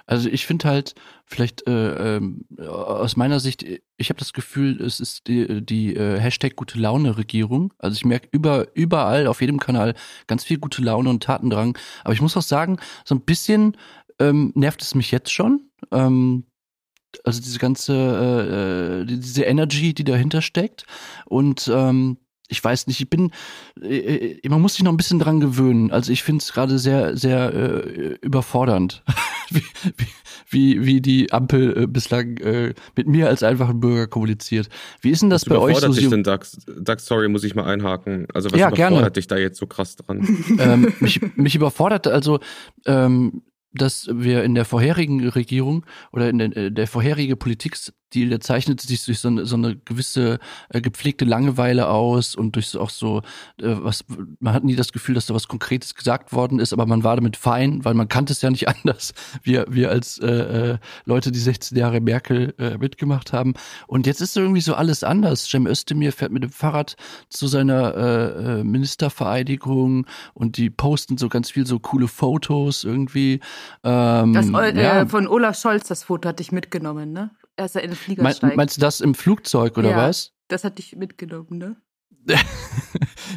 Also 0.06 0.28
ich 0.28 0.46
finde 0.46 0.68
halt, 0.68 0.94
vielleicht 1.30 1.66
äh, 1.68 2.16
ähm, 2.16 2.44
aus 2.58 3.16
meiner 3.16 3.38
Sicht, 3.38 3.64
ich 3.96 4.08
habe 4.08 4.18
das 4.18 4.32
Gefühl, 4.32 4.80
es 4.82 4.98
ist 4.98 5.28
die, 5.28 5.64
die 5.64 5.94
äh, 5.94 6.18
Hashtag 6.18 6.56
gute 6.56 6.78
Laune 6.78 7.16
Regierung. 7.16 7.72
Also 7.78 7.94
ich 7.94 8.04
merke 8.04 8.28
über, 8.32 8.66
überall 8.74 9.28
auf 9.28 9.40
jedem 9.40 9.60
Kanal 9.60 9.94
ganz 10.26 10.44
viel 10.44 10.58
gute 10.58 10.82
Laune 10.82 11.08
und 11.08 11.22
Tatendrang. 11.22 11.78
Aber 12.02 12.12
ich 12.12 12.20
muss 12.20 12.36
auch 12.36 12.42
sagen, 12.42 12.78
so 13.04 13.14
ein 13.14 13.20
bisschen 13.20 13.76
ähm, 14.18 14.52
nervt 14.56 14.82
es 14.82 14.94
mich 14.94 15.12
jetzt 15.12 15.32
schon. 15.32 15.70
Ähm, 15.92 16.44
also 17.24 17.40
diese 17.40 17.58
ganze, 17.58 17.94
äh, 17.94 19.02
äh, 19.02 19.04
diese 19.06 19.44
Energy, 19.44 19.94
die 19.94 20.04
dahinter 20.04 20.42
steckt. 20.42 20.84
Und 21.26 21.70
ähm, 21.72 22.18
ich 22.50 22.62
weiß 22.62 22.86
nicht, 22.88 23.00
ich 23.00 23.08
bin, 23.08 23.30
äh, 23.80 24.38
äh, 24.42 24.48
man 24.48 24.60
muss 24.60 24.74
sich 24.74 24.82
noch 24.82 24.92
ein 24.92 24.96
bisschen 24.96 25.18
dran 25.18 25.40
gewöhnen. 25.40 25.90
Also 25.90 26.12
ich 26.12 26.22
finde 26.22 26.42
es 26.42 26.52
gerade 26.52 26.78
sehr, 26.78 27.16
sehr 27.16 27.54
äh, 27.54 28.18
überfordernd, 28.20 29.02
wie, 29.50 29.62
wie, 30.50 30.84
wie, 30.84 31.00
die 31.00 31.32
Ampel 31.32 31.84
äh, 31.84 31.86
bislang 31.86 32.36
äh, 32.38 32.74
mit 32.96 33.06
mir 33.06 33.28
als 33.28 33.42
einfachen 33.42 33.80
Bürger 33.80 34.08
kommuniziert. 34.08 34.68
Wie 35.00 35.10
ist 35.10 35.22
denn 35.22 35.30
das 35.30 35.42
Was 35.42 35.48
bei 35.48 35.56
euch 35.56 35.70
überfordert 35.70 35.94
so? 35.94 36.00
dich 36.00 36.10
denn, 36.10 36.24
Dax? 36.24 36.58
Dax, 36.78 37.06
sorry, 37.06 37.28
muss 37.28 37.44
ich 37.44 37.54
mal 37.54 37.64
einhaken. 37.64 38.26
Also 38.34 38.50
was 38.50 38.58
Ja, 38.58 38.68
überfordert 38.68 38.98
gerne. 38.98 39.10
dich 39.12 39.26
da 39.28 39.36
jetzt 39.36 39.58
so 39.58 39.66
krass 39.66 39.96
dran? 39.96 40.20
ähm, 40.58 40.92
mich, 41.00 41.20
mich 41.36 41.54
überfordert 41.54 42.08
also, 42.08 42.40
ähm, 42.86 43.42
dass 43.72 44.08
wir 44.12 44.42
in 44.42 44.56
der 44.56 44.64
vorherigen 44.64 45.28
Regierung 45.28 45.86
oder 46.12 46.28
in 46.28 46.38
der, 46.38 46.56
äh, 46.56 46.72
der 46.72 46.88
vorherige 46.88 47.36
Politikstil, 48.10 48.28
der 48.28 48.40
zeichnete 48.40 48.86
sich 48.86 49.04
durch 49.04 49.20
so 49.20 49.28
eine, 49.28 49.46
so 49.46 49.56
eine 49.56 49.76
gewisse 49.76 50.38
äh, 50.68 50.80
gepflegte 50.80 51.24
Langeweile 51.24 51.88
aus 51.88 52.34
und 52.34 52.56
durch 52.56 52.68
so 52.68 52.80
auch 52.80 52.90
so, 52.90 53.18
äh, 53.60 53.76
was, 53.82 54.04
man 54.40 54.52
hat 54.54 54.64
nie 54.64 54.76
das 54.76 54.92
Gefühl, 54.92 55.14
dass 55.14 55.26
da 55.26 55.34
was 55.34 55.48
Konkretes 55.48 55.94
gesagt 55.94 56.32
worden 56.32 56.58
ist, 56.58 56.72
aber 56.72 56.86
man 56.86 57.04
war 57.04 57.16
damit 57.16 57.36
fein, 57.36 57.84
weil 57.84 57.94
man 57.94 58.08
kannte 58.08 58.32
es 58.32 58.42
ja 58.42 58.50
nicht 58.50 58.68
anders. 58.84 59.14
Wir, 59.42 59.66
wir 59.68 59.90
als 59.90 60.18
äh, 60.18 60.26
äh, 60.26 60.78
Leute, 61.04 61.30
die 61.30 61.38
16 61.38 61.78
Jahre 61.78 62.00
Merkel 62.00 62.54
äh, 62.58 62.78
mitgemacht 62.78 63.32
haben. 63.32 63.54
Und 63.86 64.06
jetzt 64.06 64.20
ist 64.20 64.36
irgendwie 64.36 64.60
so 64.60 64.74
alles 64.74 65.04
anders. 65.04 65.48
Cem 65.48 65.66
Özdemir 65.66 66.12
fährt 66.12 66.32
mit 66.32 66.42
dem 66.42 66.50
Fahrrad 66.50 66.96
zu 67.28 67.46
seiner 67.46 67.94
äh, 67.94 68.60
äh, 68.60 68.64
Ministervereidigung 68.64 70.06
und 70.34 70.56
die 70.56 70.70
posten 70.70 71.16
so 71.16 71.28
ganz 71.28 71.50
viel 71.50 71.66
so 71.66 71.78
coole 71.78 72.08
Fotos 72.08 72.84
irgendwie. 72.84 73.40
Ähm, 73.84 74.32
Das, 74.32 74.48
äh, 74.48 74.82
ja. 74.82 75.06
Von 75.06 75.28
Olaf 75.28 75.58
Scholz, 75.58 75.88
das 75.88 76.04
Foto 76.04 76.28
hatte 76.28 76.42
ich 76.42 76.52
mitgenommen, 76.52 77.12
ne? 77.12 77.30
Als 77.60 77.74
er 77.74 77.82
in 77.82 77.90
den 77.90 77.96
Flieger 77.96 78.22
Me 78.22 78.32
steigt. 78.34 78.56
meinst 78.56 78.76
du 78.76 78.80
das 78.80 79.00
im 79.00 79.14
Flugzeug 79.14 79.76
oder 79.78 79.90
Ja. 79.90 79.96
was? 80.08 80.32
das 80.48 80.64
hatte 80.64 80.80
ich 80.80 80.96
mitgenommen, 80.96 81.58
ne? 81.58 81.76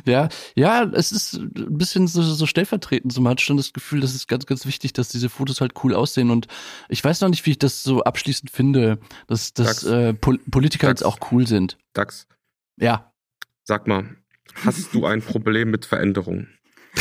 ja, 0.06 0.28
ja, 0.56 0.84
es 0.94 1.12
ist 1.12 1.36
ein 1.36 1.78
bisschen 1.78 2.08
so, 2.08 2.22
so 2.22 2.46
stellvertretend. 2.46 3.14
So, 3.14 3.22
man 3.22 3.32
hat 3.32 3.42
schon 3.42 3.56
das 3.58 3.72
Gefühl, 3.72 4.02
das 4.02 4.14
ist 4.16 4.28
ganz, 4.28 4.46
ganz 4.46 4.66
wichtig, 4.66 4.94
dass 4.94 5.08
diese 5.10 5.30
Fotos 5.30 5.62
halt 5.62 5.74
cool 5.84 5.94
aussehen. 5.94 6.32
Und 6.32 6.48
ich 6.90 7.04
weiß 7.04 7.22
noch 7.22 7.30
nicht, 7.30 7.46
wie 7.46 7.52
ich 7.52 7.60
das 7.60 7.84
so 7.84 8.04
abschließend 8.04 8.50
finde, 8.52 9.00
dass, 9.28 9.54
dass 9.54 9.84
äh, 9.84 10.14
Pol 10.14 10.38
Politiker 10.50 10.88
Dax. 10.88 11.00
jetzt 11.02 11.08
auch 11.08 11.20
cool 11.32 11.48
sind. 11.48 11.78
Dax, 11.94 12.28
Ja. 12.78 13.14
sag 13.64 13.88
mal, 13.88 14.16
hast 14.66 14.94
du 14.94 15.06
ein 15.06 15.22
Problem 15.22 15.70
mit 15.72 15.86
Veränderung? 15.86 16.48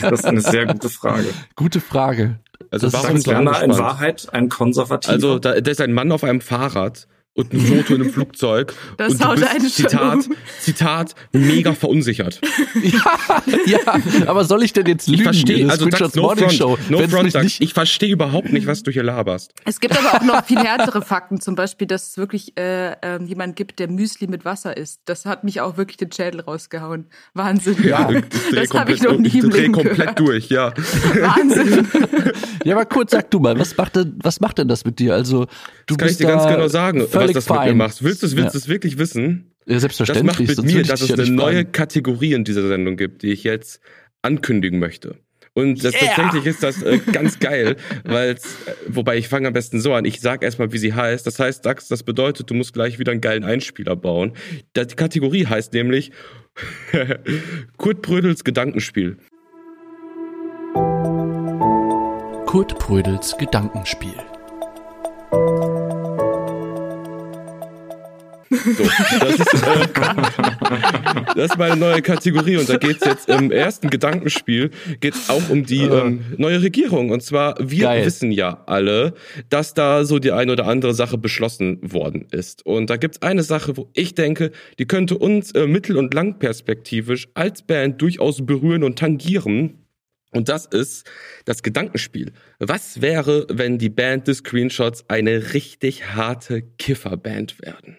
Das 0.00 0.20
ist 0.20 0.24
eine 0.26 0.40
sehr 0.40 0.66
gute 0.66 0.88
Frage. 0.90 1.32
Gute 1.56 1.80
Frage. 1.80 2.40
Also 2.70 2.88
Das 2.88 3.02
warum 3.02 3.18
so 3.18 3.30
Werner 3.30 3.62
in? 3.62 3.76
Wahrheit 3.76 4.28
ein 4.32 4.48
Konservativer. 4.48 5.12
Also 5.12 5.38
da, 5.38 5.60
da 5.60 5.70
ist 5.70 5.80
ein 5.80 5.92
Mann 5.92 6.12
auf 6.12 6.24
einem 6.24 6.40
Fahrrad 6.40 7.08
und 7.40 7.52
ein 7.52 7.60
Foto 7.60 7.94
in 7.94 8.02
einem 8.02 8.10
Flugzeug 8.12 8.74
Das 8.96 9.12
und 9.12 9.20
du 9.20 9.26
haut 9.26 9.36
bist, 9.36 9.48
einen 9.48 9.60
schon 9.60 9.70
Zitat, 9.70 10.14
um. 10.26 10.36
Zitat, 10.60 11.14
mega 11.32 11.74
verunsichert. 11.74 12.40
ja, 12.82 13.42
ja, 13.66 13.78
aber 14.26 14.44
soll 14.44 14.62
ich 14.62 14.72
denn 14.72 14.86
jetzt 14.86 15.06
Ich 15.08 15.12
lügen? 15.12 15.24
verstehe, 15.24 15.56
in 15.58 15.62
der 15.66 15.72
also 15.72 15.86
Dax, 15.86 16.14
no 16.14 16.22
Morning 16.22 16.44
front, 16.44 16.52
Show, 16.54 16.78
no 16.88 17.08
front, 17.08 17.34
Dax. 17.34 17.56
Ich 17.60 17.74
verstehe 17.74 18.10
überhaupt 18.12 18.52
nicht, 18.52 18.66
was 18.66 18.82
du 18.82 18.90
hier 18.90 19.02
laberst. 19.02 19.52
Es 19.64 19.80
gibt 19.80 19.96
aber 19.98 20.14
auch 20.16 20.24
noch 20.24 20.44
viel 20.44 20.58
härtere 20.64 21.02
Fakten, 21.02 21.40
zum 21.40 21.54
Beispiel, 21.54 21.86
dass 21.86 22.10
es 22.10 22.16
wirklich 22.18 22.56
äh, 22.58 22.92
ähm, 23.02 23.26
jemand 23.26 23.56
gibt, 23.56 23.78
der 23.78 23.88
Müsli 23.88 24.26
mit 24.26 24.44
Wasser 24.44 24.76
isst. 24.76 25.00
Das 25.06 25.26
hat 25.26 25.44
mich 25.44 25.60
auch 25.60 25.76
wirklich 25.76 25.96
den 25.96 26.12
Schädel 26.12 26.40
rausgehauen. 26.40 27.06
Wahnsinn. 27.34 27.76
Ja, 27.82 28.10
ich 28.10 28.24
das 28.54 28.74
habe 28.74 28.92
ich 28.92 29.02
noch 29.02 29.16
nie 29.18 29.28
ich 29.28 29.36
im 29.36 29.50
Leben 29.50 29.72
komplett 29.72 29.96
gehört. 29.96 30.18
durch, 30.18 30.48
ja. 30.48 30.72
Wahnsinn. 31.20 31.86
Ja, 32.64 32.74
aber 32.76 32.84
kurz 32.86 33.12
sag 33.12 33.30
du 33.30 33.40
mal, 33.40 33.58
was 33.58 33.76
macht 33.76 33.96
denn, 33.96 34.18
was 34.22 34.40
macht 34.40 34.58
denn 34.58 34.68
das 34.68 34.84
mit 34.84 34.98
dir? 34.98 35.14
Also 35.14 35.46
du 35.86 35.96
Das 35.96 35.96
kann 35.98 36.08
ich 36.08 36.10
bist 36.18 36.20
dir 36.20 36.26
ganz 36.26 36.46
genau 36.46 36.68
sagen. 36.68 37.06
Völlig 37.32 37.44
das 37.44 37.48
mit 37.48 37.56
fein. 37.58 37.68
mir 37.68 37.74
machst. 37.74 38.02
Willst 38.04 38.22
du 38.22 38.26
es 38.26 38.36
willst 38.36 38.54
Ja. 38.54 38.66
wirklich 38.68 38.98
wissen? 38.98 39.52
Ja, 39.66 39.74
Das 39.74 39.82
selbstverständlich. 39.82 40.26
macht 40.48 40.58
mit 40.58 40.62
mir, 40.64 40.82
dass 40.82 41.00
es 41.02 41.10
eine 41.12 41.30
neue 41.30 41.54
fragen. 41.56 41.72
Kategorie 41.72 42.32
in 42.34 42.44
dieser 42.44 42.66
Sendung 42.68 42.96
gibt, 42.96 43.22
die 43.22 43.32
ich 43.32 43.44
jetzt 43.44 43.80
ankündigen 44.22 44.78
möchte. 44.78 45.16
Und 45.52 45.84
das 45.84 45.94
Yeah. 45.94 46.12
tatsächlich 46.14 46.46
ist 46.46 46.62
das 46.62 46.80
äh, 46.82 46.98
ganz 47.12 47.38
geil, 47.40 47.76
weil 48.04 48.30
äh, 48.30 48.36
wobei 48.88 49.18
ich 49.18 49.26
fange 49.28 49.48
am 49.48 49.52
besten 49.52 49.80
so 49.80 49.92
an. 49.92 50.04
Ich 50.04 50.20
sag 50.20 50.44
erstmal, 50.44 50.72
wie 50.72 50.78
sie 50.78 50.94
heißt. 50.94 51.26
Das 51.26 51.38
heißt, 51.40 51.66
Dax, 51.66 51.88
das 51.88 52.04
bedeutet, 52.04 52.48
du 52.50 52.54
musst 52.54 52.72
gleich 52.72 52.98
wieder 53.00 53.10
einen 53.12 53.20
geilen 53.20 53.42
Einspieler 53.44 53.96
bauen. 53.96 54.32
Die 54.76 54.84
Kategorie 54.86 55.46
heißt 55.46 55.72
nämlich 55.72 56.12
Kurt 57.78 58.02
Brödels 58.02 58.44
Gedankenspiel. 58.44 59.16
Kurt 62.46 62.78
Prödels 62.78 63.36
Gedankenspiel. 63.38 64.14
So, 68.64 68.84
das, 69.20 69.34
ist, 69.38 69.54
äh, 69.66 69.86
das 71.34 71.50
ist 71.52 71.58
meine 71.58 71.76
neue 71.76 72.02
Kategorie 72.02 72.56
und 72.56 72.68
da 72.68 72.76
geht's 72.76 73.04
jetzt 73.04 73.28
im 73.28 73.50
ersten 73.50 73.90
Gedankenspiel 73.90 74.70
geht's 75.00 75.30
auch 75.30 75.48
um 75.48 75.64
die 75.64 75.82
ähm, 75.82 76.24
neue 76.36 76.62
Regierung 76.62 77.10
und 77.10 77.22
zwar 77.22 77.56
wir 77.58 77.84
Geil. 77.84 78.06
wissen 78.06 78.32
ja 78.32 78.62
alle, 78.66 79.14
dass 79.48 79.74
da 79.74 80.04
so 80.04 80.18
die 80.18 80.32
eine 80.32 80.52
oder 80.52 80.66
andere 80.66 80.94
Sache 80.94 81.18
beschlossen 81.18 81.78
worden 81.82 82.26
ist 82.30 82.64
und 82.66 82.90
da 82.90 82.96
gibt's 82.96 83.22
eine 83.22 83.42
Sache, 83.42 83.76
wo 83.76 83.88
ich 83.94 84.14
denke, 84.14 84.50
die 84.78 84.86
könnte 84.86 85.16
uns 85.16 85.52
äh, 85.52 85.66
mittel- 85.66 85.96
und 85.96 86.14
langperspektivisch 86.14 87.28
als 87.34 87.62
Band 87.62 88.00
durchaus 88.02 88.44
berühren 88.44 88.84
und 88.84 88.98
tangieren. 88.98 89.78
Und 90.32 90.48
das 90.48 90.66
ist 90.66 91.10
das 91.44 91.62
Gedankenspiel. 91.62 92.32
Was 92.60 93.00
wäre, 93.00 93.46
wenn 93.50 93.78
die 93.78 93.88
Band 93.88 94.28
des 94.28 94.38
Screenshots 94.38 95.04
eine 95.08 95.54
richtig 95.54 96.14
harte 96.14 96.62
Kifferband 96.78 97.60
werden? 97.60 97.96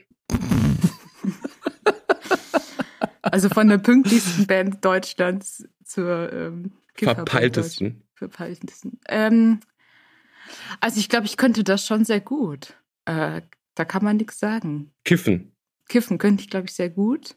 Also 3.21 3.49
von 3.49 3.69
der 3.69 3.77
pünktlichsten 3.77 4.45
Band 4.45 4.83
Deutschlands 4.83 5.65
zur 5.85 6.31
ähm, 6.33 6.71
Verpeiltesten. 6.95 8.03
Verpeiltesten. 8.13 8.99
Ähm, 9.07 9.61
also 10.79 10.99
ich 10.99 11.07
glaube, 11.07 11.27
ich 11.27 11.37
könnte 11.37 11.63
das 11.63 11.85
schon 11.85 12.03
sehr 12.03 12.19
gut. 12.19 12.75
Äh, 13.05 13.41
da 13.75 13.85
kann 13.85 14.03
man 14.03 14.17
nichts 14.17 14.39
sagen. 14.39 14.91
Kiffen. 15.05 15.53
Kiffen 15.87 16.17
könnte 16.17 16.43
ich, 16.43 16.49
glaube 16.49 16.67
ich, 16.67 16.73
sehr 16.73 16.89
gut. 16.89 17.35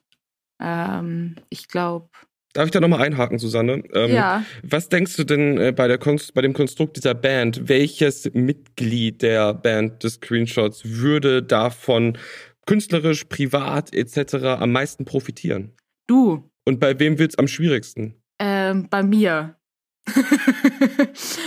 Ähm, 0.60 1.36
ich 1.48 1.68
glaube, 1.68 2.08
Darf 2.54 2.66
ich 2.66 2.70
da 2.70 2.78
nochmal 2.78 3.02
einhaken, 3.02 3.40
Susanne? 3.40 3.82
Ähm, 3.94 4.12
ja. 4.12 4.44
Was 4.62 4.88
denkst 4.88 5.16
du 5.16 5.24
denn 5.24 5.58
äh, 5.58 5.72
bei, 5.72 5.88
der 5.88 5.98
Konst 5.98 6.34
bei 6.34 6.40
dem 6.40 6.52
Konstrukt 6.52 6.96
dieser 6.96 7.14
Band? 7.14 7.68
Welches 7.68 8.32
Mitglied 8.32 9.22
der 9.22 9.54
Band 9.54 10.04
des 10.04 10.14
Screenshots 10.14 10.82
würde 10.84 11.42
davon 11.42 12.16
künstlerisch, 12.66 13.25
privat 13.25 13.94
etc. 13.94 14.35
am 14.61 14.73
meisten 14.73 15.04
profitieren? 15.04 15.73
Du, 16.06 16.50
Und 16.64 16.80
bei 16.80 16.99
wem 16.99 17.18
wird's 17.18 17.37
am 17.38 17.49
schwierigsten? 17.49 18.14
ähm, 18.38 18.88
bei 18.90 19.02
mir. 19.02 19.56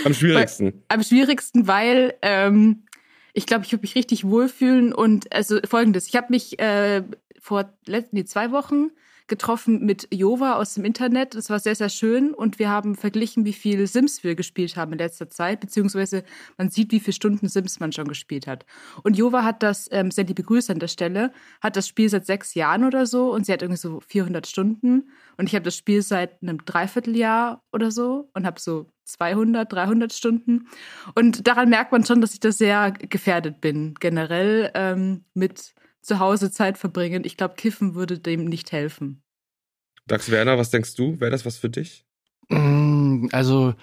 Am 0.06 0.14
schwierigsten. 0.14 0.84
Am 0.88 1.04
schwierigsten, 1.04 1.68
weil 1.68 2.16
ähm, 2.24 2.86
ich 3.34 3.46
glaube, 3.46 3.66
ich 3.66 3.72
würde 3.72 3.84
mich 3.84 3.94
richtig 3.96 4.24
wohlfühlen 4.26 4.94
und 4.94 5.32
also 5.32 5.60
folgendes, 5.68 6.08
ich 6.08 6.16
habe 6.16 6.28
mich 6.30 6.58
äh, 6.60 7.04
vor 7.40 7.72
letzten 7.86 8.16
die 8.16 8.26
zwei 8.26 8.52
Wochen 8.52 8.90
getroffen 9.28 9.86
mit 9.86 10.08
Jova 10.12 10.54
aus 10.56 10.74
dem 10.74 10.86
Internet. 10.86 11.36
Das 11.36 11.50
war 11.50 11.60
sehr, 11.60 11.76
sehr 11.76 11.90
schön 11.90 12.34
und 12.34 12.60
wir 12.60 12.70
haben 12.70 12.96
verglichen, 12.96 13.46
wie 13.46 13.54
viel 13.54 13.86
Sims 13.88 14.24
wir 14.24 14.36
gespielt 14.36 14.76
haben 14.76 14.94
in 14.94 15.00
letzter 15.00 15.30
Zeit, 15.30 15.60
beziehungsweise 15.60 16.24
man 16.58 16.70
sieht, 16.70 16.92
wie 16.92 17.00
viele 17.00 17.14
Stunden 17.14 17.48
Sims 17.48 17.80
man 17.80 17.92
schon 17.92 18.08
gespielt 18.08 18.48
hat. 18.48 18.66
Und 19.04 19.18
Jova 19.18 19.44
hat 19.44 19.64
das, 19.64 19.88
ähm, 19.92 20.12
sehr 20.12 20.26
liebe 20.26 20.44
Grüße 20.44 20.72
an 20.72 20.80
der 20.80 20.88
Stelle, 20.88 21.32
hat 21.62 21.76
das 21.76 21.88
Spiel 21.88 22.10
seit 22.10 22.26
sechs 22.26 22.54
Jahren 22.54 22.84
oder 22.84 23.06
so 23.06 23.34
und 23.34 23.46
sie 23.46 23.54
hat 23.54 23.62
irgendwie 23.62 23.80
so 23.80 24.00
400 24.00 24.48
Stunden 24.48 25.10
und 25.38 25.48
ich 25.48 25.56
habe 25.56 25.64
das 25.64 25.76
Spiel 25.76 26.02
seit 26.02 26.42
einem 26.42 26.64
Dreivierteljahr 26.66 27.64
oder 27.72 27.92
so 27.92 28.30
und 28.34 28.46
habe 28.46 28.60
so 28.60 28.88
200, 29.08 29.72
300 29.72 30.14
Stunden. 30.14 30.68
Und 31.16 31.48
daran 31.48 31.70
merkt 31.70 31.92
man 31.92 32.04
schon, 32.04 32.22
dass 32.22 32.34
ich 32.34 32.40
da 32.40 32.52
sehr 32.52 32.92
gefährdet 32.92 33.62
bin, 33.62 33.96
generell 34.00 34.72
ähm, 34.74 35.24
mit 35.34 35.74
zu 36.08 36.20
Hause 36.20 36.52
Zeit 36.52 36.78
verbringen. 36.78 37.24
Ich 37.26 37.38
glaube, 37.38 37.56
Kiffen 37.56 37.96
würde 37.96 38.20
dem 38.20 38.46
nicht 38.46 38.72
helfen. 38.72 39.22
Dax 40.08 40.32
Werner, 40.32 40.58
was 40.58 40.72
denkst 40.72 40.96
du? 40.96 41.20
Wäre 41.20 41.32
das 41.32 41.46
was 41.46 41.58
für 41.58 41.70
dich? 41.70 42.06
Mm, 42.50 43.28
Also, 43.32 43.76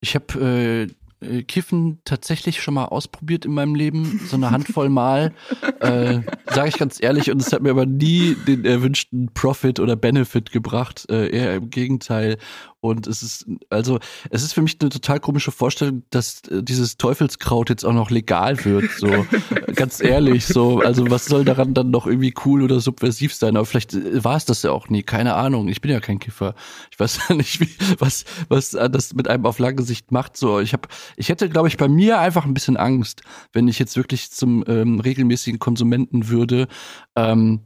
ich 0.00 0.14
habe 0.14 0.88
äh, 1.20 1.26
äh, 1.26 1.42
Kiffen 1.42 2.00
tatsächlich 2.04 2.62
schon 2.62 2.74
mal 2.74 2.86
ausprobiert 2.86 3.44
in 3.44 3.52
meinem 3.52 3.74
Leben, 3.74 4.20
so 4.26 4.36
eine 4.36 4.50
Handvoll 4.50 4.88
Mal, 4.88 5.32
äh, 5.80 6.20
sage 6.46 6.68
ich 6.68 6.78
ganz 6.78 7.02
ehrlich, 7.02 7.30
und 7.30 7.40
es 7.40 7.52
hat 7.52 7.62
mir 7.62 7.70
aber 7.70 7.86
nie 7.86 8.36
den 8.46 8.64
erwünschten 8.64 9.32
Profit 9.34 9.80
oder 9.80 9.96
Benefit 9.96 10.50
gebracht, 10.50 11.06
äh, 11.10 11.28
eher 11.28 11.54
im 11.54 11.70
Gegenteil. 11.70 12.38
Und 12.80 13.06
es 13.06 13.22
ist, 13.22 13.46
also, 13.68 13.98
es 14.30 14.42
ist 14.42 14.54
für 14.54 14.62
mich 14.62 14.78
eine 14.80 14.88
total 14.88 15.20
komische 15.20 15.52
Vorstellung, 15.52 16.02
dass 16.08 16.42
äh, 16.48 16.62
dieses 16.62 16.96
Teufelskraut 16.96 17.68
jetzt 17.68 17.84
auch 17.84 17.92
noch 17.92 18.10
legal 18.10 18.64
wird. 18.64 18.90
So, 18.96 19.26
ganz 19.74 20.00
ehrlich, 20.00 20.46
so, 20.46 20.80
also 20.80 21.10
was 21.10 21.26
soll 21.26 21.44
daran 21.44 21.74
dann 21.74 21.90
noch 21.90 22.06
irgendwie 22.06 22.32
cool 22.46 22.62
oder 22.62 22.80
subversiv 22.80 23.34
sein? 23.34 23.56
Aber 23.56 23.66
vielleicht 23.66 23.92
äh, 23.92 24.24
war 24.24 24.36
es 24.36 24.46
das 24.46 24.62
ja 24.62 24.72
auch 24.72 24.88
nie, 24.88 25.02
keine 25.02 25.34
Ahnung. 25.34 25.68
Ich 25.68 25.82
bin 25.82 25.90
ja 25.90 26.00
kein 26.00 26.18
Kiffer. 26.18 26.54
Ich 26.90 26.98
weiß 26.98 27.20
ja 27.28 27.34
nicht, 27.34 27.60
wie, 27.60 27.68
was, 27.98 28.24
was 28.48 28.72
äh, 28.72 28.88
das 28.88 29.12
mit 29.12 29.28
einem 29.28 29.44
auf 29.44 29.58
lange 29.58 29.82
Sicht 29.82 30.10
macht. 30.10 30.38
So, 30.38 30.58
ich 30.58 30.72
habe, 30.72 30.88
ich 31.16 31.28
hätte, 31.28 31.50
glaube 31.50 31.68
ich, 31.68 31.76
bei 31.76 31.88
mir 31.88 32.18
einfach 32.18 32.46
ein 32.46 32.54
bisschen 32.54 32.78
Angst, 32.78 33.22
wenn 33.52 33.68
ich 33.68 33.78
jetzt 33.78 33.96
wirklich 33.98 34.30
zum 34.30 34.64
ähm, 34.66 35.00
regelmäßigen 35.00 35.58
Konsumenten 35.58 36.28
würde. 36.28 36.66
Ähm, 37.14 37.60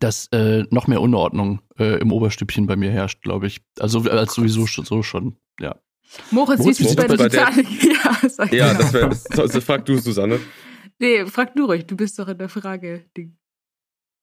dass 0.00 0.28
äh, 0.32 0.64
noch 0.70 0.86
mehr 0.86 1.00
Unordnung 1.00 1.60
äh, 1.78 1.98
im 2.00 2.12
Oberstübchen 2.12 2.66
bei 2.66 2.76
mir 2.76 2.90
herrscht, 2.90 3.22
glaube 3.22 3.46
ich. 3.46 3.60
Also 3.78 4.00
als 4.10 4.34
sowieso 4.34 4.66
schon, 4.66 4.84
so 4.84 5.02
schon, 5.02 5.36
ja. 5.60 5.76
Moritz, 6.30 6.60
wie 6.60 6.62
Moritz, 6.64 6.76
sieht's 6.78 6.92
wie 6.92 6.96
bei 6.96 7.06
der 7.06 7.18
sieht's 7.18 7.36
bei 7.36 7.44
der- 7.44 7.46
Titanic? 7.64 7.82
ja, 8.22 8.28
sag 8.28 8.52
Ja, 8.52 8.68
genau. 8.72 8.78
das 8.82 8.92
wäre. 8.92 9.14
So, 9.14 9.46
so, 9.46 9.60
frag 9.60 9.84
du, 9.86 9.98
Susanne. 9.98 10.40
Nee, 10.98 11.26
frag 11.26 11.54
du 11.56 11.64
ruhig, 11.66 11.86
du 11.86 11.96
bist 11.96 12.18
doch 12.18 12.28
in 12.28 12.38
der 12.38 12.48
Frage. 12.48 13.04
Die- 13.16 13.32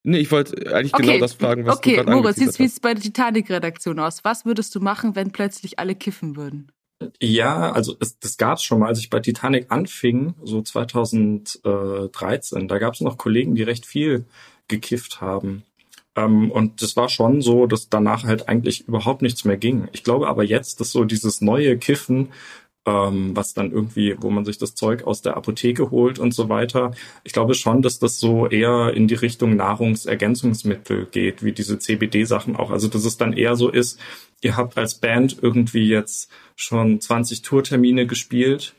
Nee, 0.04 0.18
ich 0.18 0.32
wollte 0.32 0.74
eigentlich 0.74 0.94
genau 0.94 1.20
das 1.20 1.34
fragen, 1.34 1.64
was 1.68 1.78
okay, 1.78 1.92
du 1.98 2.04
gerade 2.06 2.12
Moritz, 2.18 2.40
wie 2.40 2.48
hast. 2.48 2.56
sieht's 2.56 2.80
bei 2.80 2.96
der 2.96 3.04
Titanic-Redaktion 3.04 4.00
aus? 4.00 4.24
Was 4.24 4.46
würdest 4.46 4.74
du 4.74 4.80
machen, 4.80 5.16
wenn 5.16 5.32
plötzlich 5.32 5.78
alle 5.78 5.94
kiffen 5.94 6.36
würden? 6.36 6.72
Ja, 7.22 7.72
also 7.72 7.96
es, 8.00 8.18
das 8.18 8.38
gab's 8.38 8.64
schon 8.64 8.80
mal, 8.80 8.88
als 8.88 8.98
ich 9.00 9.12
bei 9.12 9.20
Titanic 9.20 9.68
anfing, 9.70 10.34
so 10.44 10.62
2013. 11.64 12.68
Da 12.68 12.78
gab's 12.80 13.02
noch 13.02 13.18
Kollegen, 13.18 13.54
die 13.56 13.64
recht 13.64 13.86
viel 13.86 14.26
gekifft 14.72 15.22
haben. 15.22 15.64
Ähm, 16.16 16.52
und 16.52 16.82
das 16.82 16.96
war 16.96 17.10
schon 17.10 17.42
so, 17.42 17.68
dass 17.68 17.90
danach 17.90 18.24
halt 18.24 18.50
eigentlich 18.50 18.88
überhaupt 18.88 19.22
nichts 19.22 19.46
mehr 19.46 19.58
ging. 19.58 19.88
Ich 19.94 20.04
glaube 20.04 20.28
aber 20.28 20.44
jetzt, 20.44 20.80
dass 20.80 20.92
so 20.92 21.06
dieses 21.06 21.42
neue 21.42 21.78
Kiffen, 21.78 22.30
ähm, 22.86 23.36
was 23.36 23.54
dann 23.54 23.72
irgendwie, 23.72 24.16
wo 24.20 24.32
man 24.32 24.44
sich 24.44 24.58
das 24.58 24.74
Zeug 24.74 25.04
aus 25.04 25.22
der 25.22 25.38
Apotheke 25.38 25.92
holt 25.92 26.18
und 26.18 26.34
so 26.34 26.50
weiter, 26.50 26.92
ich 27.24 27.32
glaube 27.32 27.54
schon, 27.54 27.82
dass 27.84 28.00
das 28.00 28.20
so 28.20 28.48
eher 28.48 28.94
in 28.96 29.08
die 29.08 29.16
Richtung 29.16 29.56
Nahrungsergänzungsmittel 29.56 31.08
geht, 31.12 31.44
wie 31.44 31.52
diese 31.52 31.78
CBD-Sachen 31.78 32.56
auch. 32.56 32.72
Also 32.72 32.88
dass 32.88 33.06
es 33.06 33.18
dann 33.18 33.34
eher 33.34 33.56
so 33.56 33.70
ist, 33.70 34.00
ihr 34.42 34.58
habt 34.58 34.78
als 34.78 34.96
Band 34.96 35.38
irgendwie 35.42 35.88
jetzt 35.88 36.32
schon 36.56 37.00
20 37.00 37.44
Tourtermine 37.44 38.08
gespielt 38.08 38.74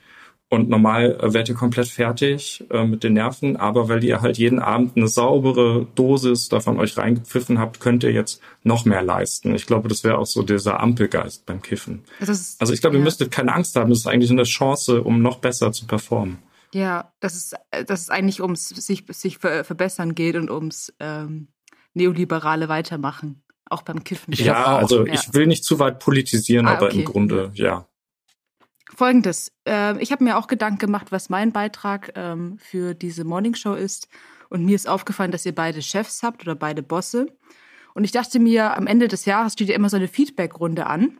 und 0.53 0.69
normal 0.69 1.17
äh, 1.19 1.33
werdet 1.33 1.49
ihr 1.49 1.55
komplett 1.55 1.89
fertig 1.89 2.63
äh, 2.71 2.85
mit 2.85 3.03
den 3.05 3.15
Nerven, 3.15 3.57
aber 3.57 3.89
weil 3.89 4.05
ihr 4.05 4.21
halt 4.21 4.37
jeden 4.37 4.59
Abend 4.59 4.99
eine 4.99 5.09
saubere 5.09 5.87
Dosis 5.95 6.51
davon 6.51 6.79
euch 6.79 6.99
reingepfiffen 6.99 7.59
habt, 7.59 7.81
könnt 7.81 8.05
ihr 8.05 8.13
jetzt 8.13 8.43
noch 8.63 8.85
mehr 8.85 9.03
leisten. 9.03 9.55
Ich 9.55 9.65
glaube, 9.65 9.89
das 9.89 10.05
wäre 10.05 10.19
auch 10.19 10.27
so 10.27 10.43
dieser 10.43 10.79
Ampelgeist 10.81 11.47
beim 11.47 11.63
Kiffen. 11.63 12.05
Das 12.21 12.29
ist, 12.29 12.61
Also 12.61 12.75
ich 12.75 12.83
glaube, 12.83 12.97
ihr 12.97 13.01
ja. 13.01 13.05
müsstet 13.05 13.31
keine 13.31 13.55
Angst 13.55 13.77
haben, 13.77 13.89
das 13.89 14.01
ist 14.01 14.07
eigentlich 14.07 14.31
eine 14.31 14.43
Chance, 14.43 15.03
um 15.03 15.23
noch 15.23 15.39
besser 15.39 15.73
zu 15.73 15.87
performen. 15.87 16.37
Ja, 16.75 17.13
dass 17.21 17.35
es, 17.35 17.55
äh, 17.71 17.87
dass 17.87 18.03
es 18.03 18.11
eigentlich 18.11 18.43
ums 18.43 18.69
sich, 18.69 19.05
sich 19.09 19.39
ver 19.39 19.65
verbessern 19.65 20.15
geht 20.15 20.37
und 20.37 20.51
ums 20.51 20.93
ähm, 21.01 21.49
neoliberale 21.95 22.69
Weitermachen. 22.69 23.43
Auch 23.71 23.81
beim 23.81 24.05
Kiffen. 24.05 24.35
Ich 24.35 24.41
ja, 24.41 24.77
also 24.77 25.07
Ja. 25.07 25.15
ich 25.15 25.33
will 25.33 25.47
nicht 25.47 25.65
zu 25.65 25.79
weit 25.79 25.99
politisieren, 25.99 26.67
Ah, 26.67 26.75
aber 26.75 26.89
okay. 26.89 26.99
im 26.99 27.05
Grunde 27.07 27.51
ja. 27.55 27.87
Folgendes. 28.95 29.53
Äh, 29.67 30.01
ich 30.03 30.13
habe 30.13 30.25
mir 30.25 30.37
auch 30.37 30.47
Gedanken 30.47 30.79
gemacht, 30.79 31.13
was 31.13 31.29
mein 31.31 31.53
Beitrag 31.53 32.13
ähm, 32.17 32.59
für 32.59 32.95
diese 32.95 33.25
Morningshow 33.25 33.75
ist. 33.75 34.09
Und 34.49 34.65
mir 34.65 34.75
ist 34.77 34.89
aufgefallen, 34.89 35.31
dass 35.31 35.47
ihr 35.47 35.55
beide 35.55 35.81
Chefs 35.81 36.23
habt 36.23 36.43
oder 36.43 36.55
beide 36.55 36.83
Bosse. 36.83 37.27
Und 37.95 38.05
ich 38.05 38.13
dachte 38.13 38.39
mir, 38.39 38.77
am 38.77 38.87
Ende 38.87 39.09
des 39.09 39.25
Jahres 39.25 39.55
steht 39.55 39.69
ja 39.69 39.75
immer 39.75 39.89
so 39.89 39.97
eine 39.97 40.09
Feedback-Runde 40.09 40.87
an. 40.87 41.19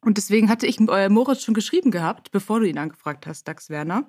Und 0.00 0.16
deswegen 0.16 0.48
hatte 0.48 0.66
ich 0.66 0.78
äh, 0.80 1.08
Moritz 1.08 1.42
schon 1.42 1.54
geschrieben 1.54 1.90
gehabt, 1.90 2.30
bevor 2.30 2.60
du 2.60 2.68
ihn 2.68 2.78
angefragt 2.78 3.26
hast, 3.26 3.48
Dax 3.48 3.68
Werner, 3.68 4.06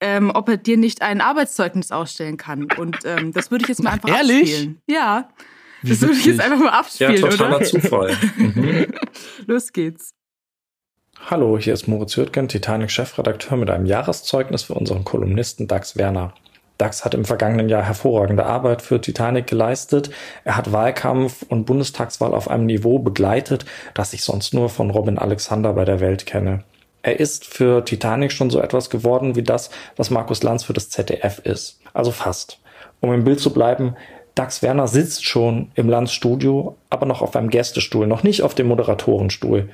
ähm, 0.00 0.30
ob 0.34 0.48
er 0.48 0.56
dir 0.56 0.78
nicht 0.78 1.02
ein 1.02 1.20
Arbeitszeugnis 1.20 1.92
ausstellen 1.92 2.38
kann. 2.38 2.68
Und 2.78 2.98
ähm, 3.04 3.32
das 3.32 3.50
würde 3.50 3.64
ich 3.64 3.68
jetzt 3.68 3.82
mal 3.82 3.90
einfach 3.90 4.08
Ehrlich? 4.08 4.50
abspielen. 4.50 4.80
Ja, 4.86 5.28
Wie 5.82 5.90
das 5.90 6.00
würde 6.00 6.14
ich 6.14 6.24
jetzt 6.24 6.40
einfach 6.40 6.58
mal 6.58 6.66
Ja, 6.66 6.78
abspielen, 6.78 7.20
totaler 7.20 7.56
oder? 7.56 7.64
Zufall. 7.66 8.16
Mhm. 8.36 8.86
Los 9.46 9.72
geht's. 9.72 10.15
Hallo, 11.24 11.58
hier 11.58 11.74
ist 11.74 11.88
Moritz 11.88 12.16
Hürtgen, 12.16 12.46
Titanic-Chefredakteur 12.46 13.56
mit 13.56 13.68
einem 13.68 13.86
Jahreszeugnis 13.86 14.62
für 14.64 14.74
unseren 14.74 15.02
Kolumnisten 15.02 15.66
Dax 15.66 15.96
Werner. 15.96 16.32
Dax 16.78 17.04
hat 17.04 17.14
im 17.14 17.24
vergangenen 17.24 17.68
Jahr 17.68 17.82
hervorragende 17.82 18.46
Arbeit 18.46 18.80
für 18.80 19.00
Titanic 19.00 19.48
geleistet. 19.48 20.10
Er 20.44 20.56
hat 20.56 20.70
Wahlkampf 20.70 21.42
und 21.48 21.64
Bundestagswahl 21.64 22.32
auf 22.32 22.48
einem 22.48 22.66
Niveau 22.66 23.00
begleitet, 23.00 23.64
das 23.94 24.12
ich 24.12 24.22
sonst 24.22 24.54
nur 24.54 24.68
von 24.68 24.90
Robin 24.90 25.18
Alexander 25.18 25.72
bei 25.72 25.84
der 25.84 25.98
Welt 25.98 26.26
kenne. 26.26 26.62
Er 27.02 27.18
ist 27.18 27.44
für 27.44 27.84
Titanic 27.84 28.30
schon 28.30 28.50
so 28.50 28.60
etwas 28.60 28.90
geworden 28.90 29.34
wie 29.34 29.42
das, 29.42 29.70
was 29.96 30.10
Markus 30.10 30.42
Lanz 30.42 30.64
für 30.64 30.74
das 30.74 30.90
ZDF 30.90 31.40
ist. 31.40 31.80
Also 31.92 32.12
fast. 32.12 32.60
Um 33.00 33.12
im 33.12 33.24
Bild 33.24 33.40
zu 33.40 33.52
bleiben, 33.52 33.96
Dax 34.36 34.60
Werner 34.60 34.86
sitzt 34.86 35.24
schon 35.24 35.70
im 35.76 35.88
Lanz-Studio, 35.88 36.76
aber 36.90 37.06
noch 37.06 37.22
auf 37.22 37.34
einem 37.34 37.48
Gästestuhl, 37.48 38.06
noch 38.06 38.22
nicht 38.22 38.42
auf 38.42 38.54
dem 38.54 38.68
Moderatorenstuhl. 38.68 39.70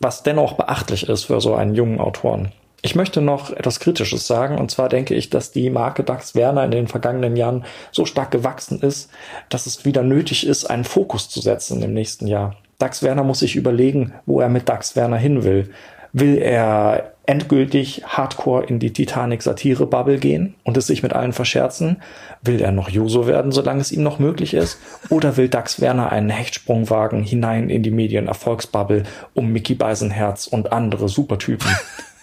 Was 0.00 0.22
dennoch 0.22 0.54
beachtlich 0.54 1.08
ist 1.08 1.24
für 1.24 1.40
so 1.40 1.54
einen 1.54 1.74
jungen 1.74 2.00
Autoren. 2.00 2.52
Ich 2.80 2.94
möchte 2.94 3.20
noch 3.20 3.50
etwas 3.50 3.80
Kritisches 3.80 4.26
sagen, 4.28 4.56
und 4.56 4.70
zwar 4.70 4.88
denke 4.88 5.14
ich, 5.14 5.30
dass 5.30 5.50
die 5.50 5.68
Marke 5.68 6.04
Dax 6.04 6.36
Werner 6.36 6.64
in 6.64 6.70
den 6.70 6.86
vergangenen 6.86 7.34
Jahren 7.34 7.64
so 7.90 8.04
stark 8.04 8.30
gewachsen 8.30 8.80
ist, 8.80 9.10
dass 9.48 9.66
es 9.66 9.84
wieder 9.84 10.04
nötig 10.04 10.46
ist, 10.46 10.66
einen 10.66 10.84
Fokus 10.84 11.28
zu 11.28 11.40
setzen 11.40 11.82
im 11.82 11.92
nächsten 11.92 12.28
Jahr. 12.28 12.54
Dax 12.78 13.02
Werner 13.02 13.24
muss 13.24 13.40
sich 13.40 13.56
überlegen, 13.56 14.14
wo 14.26 14.40
er 14.40 14.48
mit 14.48 14.68
Dax 14.68 14.94
Werner 14.94 15.16
hin 15.16 15.42
will. 15.42 15.70
Will 16.12 16.38
er 16.38 17.14
endgültig 17.26 18.02
hardcore 18.06 18.64
in 18.64 18.78
die 18.78 18.92
Titanic-Satire-Bubble 18.92 20.18
gehen 20.18 20.54
und 20.64 20.76
es 20.78 20.86
sich 20.86 21.02
mit 21.02 21.12
allen 21.12 21.34
verscherzen? 21.34 22.00
Will 22.42 22.60
er 22.62 22.72
noch 22.72 22.88
Juso 22.88 23.26
werden, 23.26 23.52
solange 23.52 23.82
es 23.82 23.92
ihm 23.92 24.02
noch 24.02 24.18
möglich 24.18 24.54
ist? 24.54 24.78
Oder 25.10 25.36
will 25.36 25.48
Dax 25.48 25.80
Werner 25.80 26.10
einen 26.10 26.30
Hechtsprung 26.30 26.88
wagen 26.88 27.22
hinein 27.22 27.68
in 27.68 27.82
die 27.82 27.90
Medien-Erfolgsbubble 27.90 29.02
um 29.34 29.52
Mickey 29.52 29.74
Beisenherz 29.74 30.46
und 30.46 30.72
andere 30.72 31.08
Supertypen? 31.08 31.70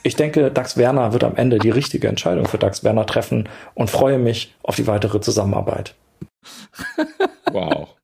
Ich 0.07 0.15
denke, 0.15 0.51
Dax 0.51 0.77
Werner 0.77 1.13
wird 1.13 1.23
am 1.23 1.35
Ende 1.35 1.57
die 1.57 1.71
richtige 1.71 2.07
Entscheidung 2.07 2.45
für 2.47 2.59
Dax 2.59 2.83
Werner 2.83 3.07
treffen 3.07 3.49
und 3.73 3.89
freue 3.89 4.19
mich 4.19 4.53
auf 4.61 4.75
die 4.75 4.85
weitere 4.85 5.19
Zusammenarbeit. 5.19 5.95
Wow. 7.51 7.95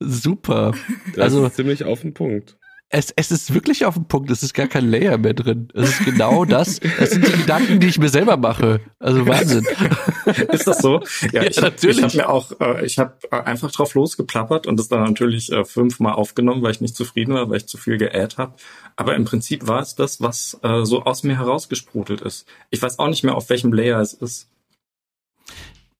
Super. 0.00 0.72
Das 1.14 1.24
Also- 1.24 1.46
ist 1.46 1.56
ziemlich 1.56 1.84
auf 1.84 2.02
den 2.02 2.12
Punkt. 2.12 2.58
Es, 2.92 3.12
es 3.14 3.30
ist 3.30 3.54
wirklich 3.54 3.86
auf 3.86 3.94
dem 3.94 4.06
Punkt, 4.06 4.32
es 4.32 4.42
ist 4.42 4.52
gar 4.52 4.66
kein 4.66 4.90
Layer 4.90 5.16
mehr 5.16 5.32
drin. 5.32 5.68
Es 5.74 5.90
ist 5.90 6.04
genau 6.04 6.44
das. 6.44 6.80
Das 6.98 7.10
sind 7.10 7.24
die 7.24 7.32
Gedanken, 7.32 7.78
die 7.78 7.86
ich 7.86 8.00
mir 8.00 8.08
selber 8.08 8.36
mache. 8.36 8.80
Also 8.98 9.28
Wahnsinn. 9.28 9.64
Ist 10.50 10.66
das 10.66 10.78
so? 10.78 11.00
Ja, 11.32 11.42
Ja, 11.42 11.48
ich, 11.48 11.60
natürlich. 11.60 11.98
ich 11.98 12.02
habe 12.02 12.16
mir 12.16 12.28
auch, 12.28 12.50
äh, 12.60 12.84
ich 12.84 12.98
habe 12.98 13.14
äh, 13.30 13.36
einfach 13.36 13.70
drauf 13.70 13.94
losgeplappert 13.94 14.66
und 14.66 14.76
das 14.76 14.88
dann 14.88 15.04
natürlich 15.04 15.52
äh, 15.52 15.64
fünfmal 15.64 16.14
aufgenommen, 16.14 16.62
weil 16.62 16.72
ich 16.72 16.80
nicht 16.80 16.96
zufrieden 16.96 17.32
war, 17.34 17.48
weil 17.48 17.58
ich 17.58 17.66
zu 17.66 17.78
viel 17.78 17.96
geäht 17.96 18.38
habe. 18.38 18.54
Aber 18.96 19.14
im 19.14 19.24
Prinzip 19.24 19.68
war 19.68 19.80
es 19.80 19.94
das, 19.94 20.20
was 20.20 20.58
so 20.82 21.04
aus 21.04 21.22
mir 21.22 21.38
herausgesprudelt 21.38 22.20
ist. 22.20 22.46
Ich 22.70 22.82
weiß 22.82 22.98
auch 22.98 23.08
nicht 23.08 23.22
mehr, 23.22 23.34
auf 23.34 23.48
welchem 23.48 23.72
Layer 23.72 24.00
es 24.00 24.12
ist. 24.12 24.50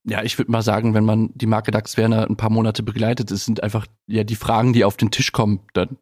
Ja, 0.03 0.23
ich 0.23 0.37
würde 0.37 0.51
mal 0.51 0.61
sagen, 0.61 0.93
wenn 0.93 1.05
man 1.05 1.29
die 1.35 1.45
Marke 1.45 1.71
Dax 1.71 1.95
Werner 1.97 2.27
ein 2.27 2.35
paar 2.35 2.49
Monate 2.49 2.83
begleitet, 2.83 3.31
es 3.31 3.45
sind 3.45 3.63
einfach 3.63 3.87
ja 4.07 4.23
die 4.23 4.35
Fragen, 4.35 4.73
die 4.73 4.83
auf 4.83 4.97
den 4.97 5.11
Tisch 5.11 5.31
kommen 5.31 5.61
dann. 5.73 5.97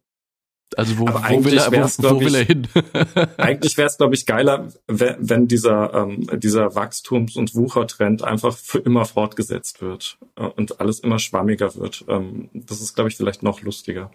Also 0.76 0.98
wo, 0.98 1.06
wo, 1.06 1.14
will, 1.14 1.16
eigentlich 1.22 1.60
er, 1.60 1.72
wo, 1.72 2.10
wo 2.16 2.20
will 2.20 2.34
er 2.34 2.44
hin? 2.44 2.68
Eigentlich 3.38 3.76
wäre 3.76 3.88
es, 3.88 3.98
glaube 3.98 4.14
ich, 4.14 4.24
geiler, 4.24 4.68
wenn, 4.86 5.16
wenn 5.18 5.48
dieser, 5.48 5.92
ähm, 5.94 6.26
dieser 6.40 6.74
Wachstums- 6.76 7.36
und 7.36 7.54
Wuchertrend 7.54 8.22
einfach 8.22 8.56
für 8.56 8.78
immer 8.78 9.04
fortgesetzt 9.04 9.80
wird 9.82 10.18
äh, 10.36 10.44
und 10.44 10.80
alles 10.80 11.00
immer 11.00 11.18
schwammiger 11.18 11.74
wird. 11.74 12.04
Ähm, 12.08 12.50
das 12.54 12.80
ist, 12.80 12.94
glaube 12.94 13.10
ich, 13.10 13.16
vielleicht 13.16 13.42
noch 13.42 13.62
lustiger. 13.62 14.12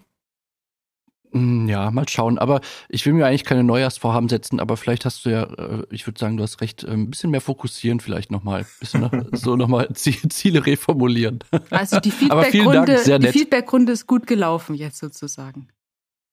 Hm, 1.34 1.68
Ja, 1.68 1.92
mal 1.92 2.08
schauen. 2.08 2.38
Aber 2.38 2.62
ich 2.88 3.06
will 3.06 3.12
mir 3.14 3.26
eigentlich 3.26 3.44
keine 3.44 3.66
Neujahrsvorhaben 3.66 4.30
setzen, 4.30 4.62
aber 4.62 4.78
vielleicht 4.78 5.04
hast 5.04 5.26
du 5.26 5.30
ja, 5.32 5.44
äh, 5.44 5.84
ich 5.90 6.08
würde 6.08 6.18
sagen, 6.18 6.38
du 6.38 6.44
hast 6.44 6.62
recht, 6.62 6.86
äh, 6.86 6.92
ein 6.92 7.10
bisschen 7.10 7.32
mehr 7.32 7.42
fokussieren 7.42 8.00
vielleicht 8.00 8.32
nochmal. 8.32 8.62
Ein 8.62 8.68
bisschen 8.80 9.02
noch, 9.02 9.12
so 9.34 9.58
nochmal 9.58 9.90
Ziele 9.94 10.66
reformulieren. 10.66 11.40
Also 11.70 12.00
die 12.00 12.12
Feedbackrunde. 12.12 12.98
Feedbackrunde 13.34 13.92
ist 13.92 14.08
gut 14.08 14.26
gelaufen 14.26 14.76
jetzt 14.76 15.00
sozusagen. 15.00 15.68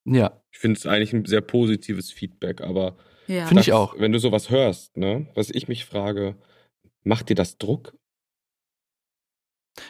Ja, 0.05 0.41
Ich 0.51 0.59
finde 0.59 0.79
es 0.79 0.87
eigentlich 0.87 1.13
ein 1.13 1.25
sehr 1.25 1.41
positives 1.41 2.11
Feedback, 2.13 2.61
aber 2.61 2.97
Ja. 3.29 3.47
Finde 3.47 3.61
ich 3.63 3.73
auch. 3.73 3.99
Wenn 3.99 4.13
du 4.13 4.19
sowas 4.19 4.51
hörst, 4.51 4.97
ne, 4.97 5.27
was 5.35 5.51
ich 5.51 5.69
mich 5.69 5.85
frage, 5.85 6.37
macht 7.05 7.29
dir 7.29 7.37
das 7.37 7.57
Druck? 7.59 7.95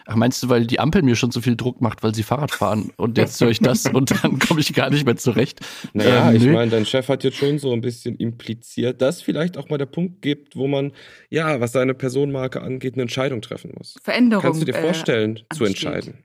Ach, 0.07 0.15
meinst 0.15 0.41
du, 0.43 0.49
weil 0.49 0.65
die 0.67 0.79
Ampel 0.79 1.03
mir 1.03 1.17
schon 1.17 1.33
so 1.33 1.41
viel 1.41 1.57
Druck 1.57 1.81
macht, 1.81 2.05
weil 2.05 2.15
sie 2.15 2.23
Fahrrad 2.23 2.53
fahren 2.53 2.93
und 2.97 3.19
jetzt 3.19 3.41
höre 3.41 3.51
ich 3.51 3.59
das 3.59 3.87
und 3.93 4.13
dann 4.23 4.39
komme 4.39 4.61
ich 4.61 4.75
gar 4.75 4.91
nicht 4.91 5.05
mehr 5.05 5.17
zurecht? 5.17 5.59
Naja, 5.93 6.31
Ähm, 6.31 6.37
ich 6.37 6.47
meine, 6.47 6.71
dein 6.71 6.87
Chef 6.87 7.09
hat 7.09 7.25
jetzt 7.25 7.37
schon 7.37 7.59
so 7.59 7.73
ein 7.73 7.81
bisschen 7.81 8.17
impliziert, 8.17 9.03
dass 9.03 9.23
vielleicht 9.23 9.57
auch 9.59 9.71
mal 9.71 9.79
der 9.79 9.87
Punkt 9.87 10.23
gibt, 10.23 10.55
wo 10.55 10.69
man, 10.69 10.93
ja, 11.31 11.59
was 11.61 11.73
seine 11.73 11.95
Personenmarke 11.95 12.63
angeht, 12.63 12.95
eine 12.95 13.03
Entscheidung 13.03 13.43
treffen 13.43 13.73
muss. 13.77 13.97
Veränderung. 14.03 14.43
Kannst 14.45 14.61
du 14.63 14.67
dir 14.67 14.77
äh, 14.77 14.81
vorstellen, 14.83 15.37
zu 15.53 15.65
ansteht. 15.65 15.69
entscheiden? 15.69 16.25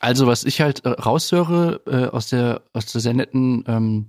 Also, 0.00 0.26
was 0.26 0.44
ich 0.44 0.60
halt 0.60 0.84
äh, 0.84 0.88
raushöre 0.88 1.82
äh, 1.86 2.06
aus 2.06 2.28
der 2.28 2.62
aus 2.72 2.86
der 2.86 3.00
sehr 3.00 3.14
netten 3.14 3.64
ähm, 3.68 4.08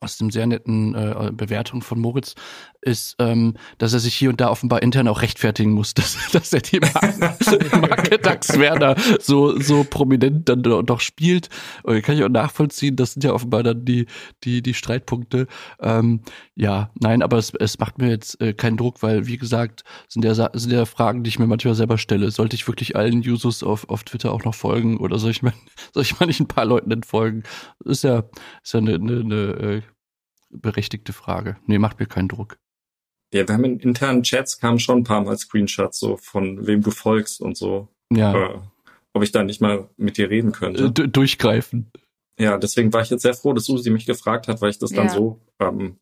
aus 0.00 0.18
dem 0.18 0.30
sehr 0.30 0.46
netten 0.46 0.94
äh, 0.94 1.30
Bewertung 1.32 1.82
von 1.82 1.98
Moritz 2.00 2.34
ist, 2.80 3.16
ähm, 3.18 3.54
dass 3.78 3.92
er 3.92 3.98
sich 3.98 4.14
hier 4.14 4.30
und 4.30 4.40
da 4.40 4.50
offenbar 4.50 4.82
intern 4.82 5.08
auch 5.08 5.22
rechtfertigen 5.22 5.72
muss, 5.72 5.94
dass, 5.94 6.16
dass 6.32 6.52
er 6.52 6.60
die 6.60 6.80
Marke, 6.80 7.36
Marke 7.80 8.18
Dax 8.18 8.58
Werner 8.58 8.94
so 9.20 9.58
so 9.60 9.84
prominent 9.84 10.48
dann 10.48 10.62
do- 10.62 10.82
doch 10.82 11.00
spielt. 11.00 11.48
Und 11.82 12.02
kann 12.02 12.16
ich 12.16 12.24
auch 12.24 12.28
nachvollziehen. 12.28 12.96
Das 12.96 13.12
sind 13.14 13.24
ja 13.24 13.32
offenbar 13.32 13.62
dann 13.62 13.84
die 13.84 14.06
die 14.44 14.62
die 14.62 14.74
Streitpunkte. 14.74 15.46
Ähm, 15.80 16.20
ja, 16.54 16.90
nein, 17.00 17.22
aber 17.22 17.38
es, 17.38 17.52
es 17.58 17.78
macht 17.78 17.98
mir 17.98 18.08
jetzt 18.10 18.40
äh, 18.40 18.52
keinen 18.54 18.76
Druck, 18.76 19.02
weil 19.02 19.26
wie 19.26 19.36
gesagt 19.38 19.82
sind 20.08 20.24
ja 20.24 20.34
sind 20.34 20.72
ja 20.72 20.84
Fragen, 20.84 21.24
die 21.24 21.28
ich 21.28 21.38
mir 21.38 21.46
manchmal 21.46 21.74
selber 21.74 21.98
stelle. 21.98 22.30
Sollte 22.30 22.56
ich 22.56 22.66
wirklich 22.68 22.96
allen 22.96 23.18
Users 23.20 23.62
auf 23.62 23.88
auf 23.88 24.04
Twitter 24.04 24.32
auch 24.32 24.44
noch 24.44 24.54
folgen 24.54 24.98
oder 24.98 25.18
soll 25.18 25.32
ich 25.32 25.42
mal 25.42 25.52
soll 25.94 26.04
ich 26.04 26.18
mal 26.20 26.26
nicht 26.26 26.40
ein 26.40 26.48
paar 26.48 26.64
Leuten 26.64 26.90
entfolgen? 26.90 27.42
Ist 27.84 28.04
ja 28.04 28.24
ist 28.62 28.72
ja 28.74 28.78
eine, 28.80 28.94
eine, 28.94 29.20
eine 29.20 29.34
äh, 29.36 29.77
berechtigte 30.50 31.12
Frage. 31.12 31.56
Nee, 31.66 31.78
macht 31.78 31.98
mir 32.00 32.06
keinen 32.06 32.28
Druck. 32.28 32.58
Ja, 33.34 33.46
wir 33.46 33.54
haben 33.54 33.64
in 33.64 33.80
internen 33.80 34.22
Chats 34.22 34.58
kamen 34.58 34.78
schon 34.78 34.98
ein 34.98 35.04
paar 35.04 35.22
Mal 35.22 35.36
Screenshots 35.36 35.98
so 35.98 36.16
von 36.16 36.66
wem 36.66 36.82
du 36.82 36.90
folgst 36.90 37.40
und 37.40 37.56
so. 37.56 37.88
Ja, 38.12 38.34
Äh, 38.34 38.58
ob 39.12 39.22
ich 39.22 39.32
da 39.32 39.42
nicht 39.42 39.60
mal 39.60 39.88
mit 39.96 40.16
dir 40.16 40.30
reden 40.30 40.52
könnte. 40.52 40.90
d- 40.90 41.08
durchgreifen. 41.08 41.90
Ja, 42.40 42.56
deswegen 42.56 42.92
war 42.92 43.02
ich 43.02 43.10
jetzt 43.10 43.22
sehr 43.22 43.34
froh, 43.34 43.52
dass 43.52 43.64
Susi 43.64 43.90
mich 43.90 44.06
gefragt 44.06 44.48
hat, 44.48 44.60
weil 44.62 44.70
ich 44.70 44.78
das 44.78 44.92
dann 44.92 45.06
Ja. 45.08 45.12
so 45.12 45.40
ähm, 45.58 45.98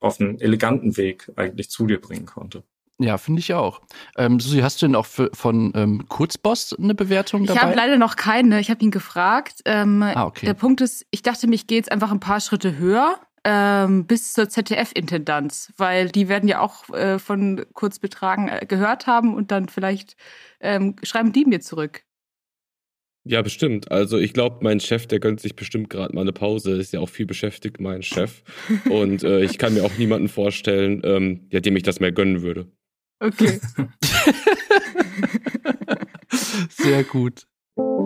auf 0.00 0.20
einen 0.20 0.38
eleganten 0.40 0.96
Weg 0.96 1.32
eigentlich 1.34 1.70
zu 1.70 1.86
dir 1.86 2.00
bringen 2.00 2.26
konnte. 2.26 2.62
Ja, 2.98 3.16
finde 3.18 3.40
ich 3.40 3.54
auch. 3.54 3.80
Ähm, 4.16 4.38
Susi, 4.38 4.60
hast 4.60 4.80
du 4.82 4.86
denn 4.86 4.94
auch 4.94 5.06
für, 5.06 5.30
von 5.32 5.72
ähm, 5.74 6.06
Kurzboss 6.08 6.74
eine 6.78 6.94
Bewertung 6.94 7.40
Ich 7.42 7.48
dabei? 7.48 7.60
habe 7.62 7.74
leider 7.74 7.96
noch 7.98 8.14
keine. 8.14 8.60
Ich 8.60 8.70
habe 8.70 8.84
ihn 8.84 8.90
gefragt. 8.92 9.62
Ähm, 9.64 10.02
Ah, 10.02 10.26
okay. 10.26 10.46
Der 10.46 10.54
Punkt 10.54 10.80
ist, 10.82 11.06
ich 11.10 11.22
dachte, 11.22 11.48
mich 11.48 11.66
geht's 11.66 11.88
einfach 11.88 12.12
ein 12.12 12.20
paar 12.20 12.40
Schritte 12.40 12.76
höher 12.76 13.18
ähm, 13.44 14.06
bis 14.06 14.32
zur 14.32 14.48
ZDF-Intendanz, 14.48 15.72
weil 15.76 16.08
die 16.08 16.28
werden 16.28 16.48
ja 16.48 16.60
auch 16.60 16.88
äh, 16.90 17.18
von 17.18 17.64
Kurzbetragen 17.72 18.48
äh, 18.48 18.66
gehört 18.66 19.06
haben 19.06 19.34
und 19.34 19.50
dann 19.50 19.68
vielleicht 19.68 20.16
ähm, 20.60 20.96
schreiben 21.02 21.32
die 21.32 21.44
mir 21.44 21.60
zurück. 21.60 22.04
Ja, 23.24 23.40
bestimmt. 23.42 23.90
Also 23.90 24.18
ich 24.18 24.32
glaube, 24.32 24.58
mein 24.62 24.80
Chef, 24.80 25.06
der 25.06 25.20
gönnt 25.20 25.40
sich 25.40 25.54
bestimmt 25.54 25.90
gerade 25.90 26.12
mal 26.14 26.22
eine 26.22 26.32
Pause, 26.32 26.72
ist 26.72 26.92
ja 26.92 26.98
auch 26.98 27.08
viel 27.08 27.26
beschäftigt, 27.26 27.80
mein 27.80 28.02
Chef. 28.02 28.42
Und 28.90 29.22
äh, 29.22 29.44
ich 29.44 29.58
kann 29.58 29.74
mir 29.74 29.84
auch 29.84 29.96
niemanden 29.96 30.28
vorstellen, 30.28 31.02
ähm, 31.04 31.46
ja, 31.50 31.60
dem 31.60 31.76
ich 31.76 31.84
das 31.84 32.00
mehr 32.00 32.10
gönnen 32.10 32.42
würde. 32.42 32.66
Okay. 33.20 33.60
Sehr 36.70 37.04
gut. 37.04 37.46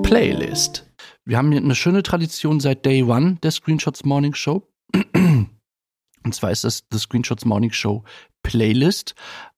Playlist. 0.03 0.87
Wir 1.25 1.39
haben 1.39 1.51
hier 1.51 1.63
eine 1.63 1.75
schöne 1.75 2.03
Tradition 2.03 2.61
seit 2.61 2.85
Day 2.85 3.03
One 3.03 3.39
der 3.43 3.51
Screenshots 3.51 4.05
Morning 4.05 4.35
Show. 4.35 4.69
Und 5.15 6.35
zwar 6.35 6.51
ist 6.51 6.65
das 6.65 6.85
The 6.91 6.99
Screenshots 6.99 7.45
Morning 7.45 7.73
Show 7.73 8.05
Playlist, 8.43 9.15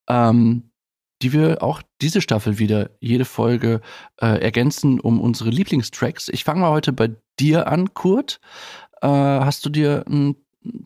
ähm, 0.09 0.71
die 1.23 1.33
wir 1.33 1.63
auch 1.63 1.83
diese 2.01 2.21
Staffel 2.21 2.59
wieder 2.59 2.91
jede 3.01 3.25
Folge 3.25 3.81
äh, 4.21 4.41
ergänzen 4.41 5.01
um 5.01 5.21
unsere 5.21 5.51
Lieblingstracks. 5.51 6.29
Ich 6.29 6.45
fange 6.45 6.61
mal 6.61 6.71
heute 6.71 6.93
bei 6.93 7.11
dir 7.41 7.67
an, 7.69 7.95
Kurt. 7.95 8.41
Äh, 9.01 9.09
hast 9.09 9.65
du 9.65 9.71
dir 9.71 10.05
einen 10.07 10.37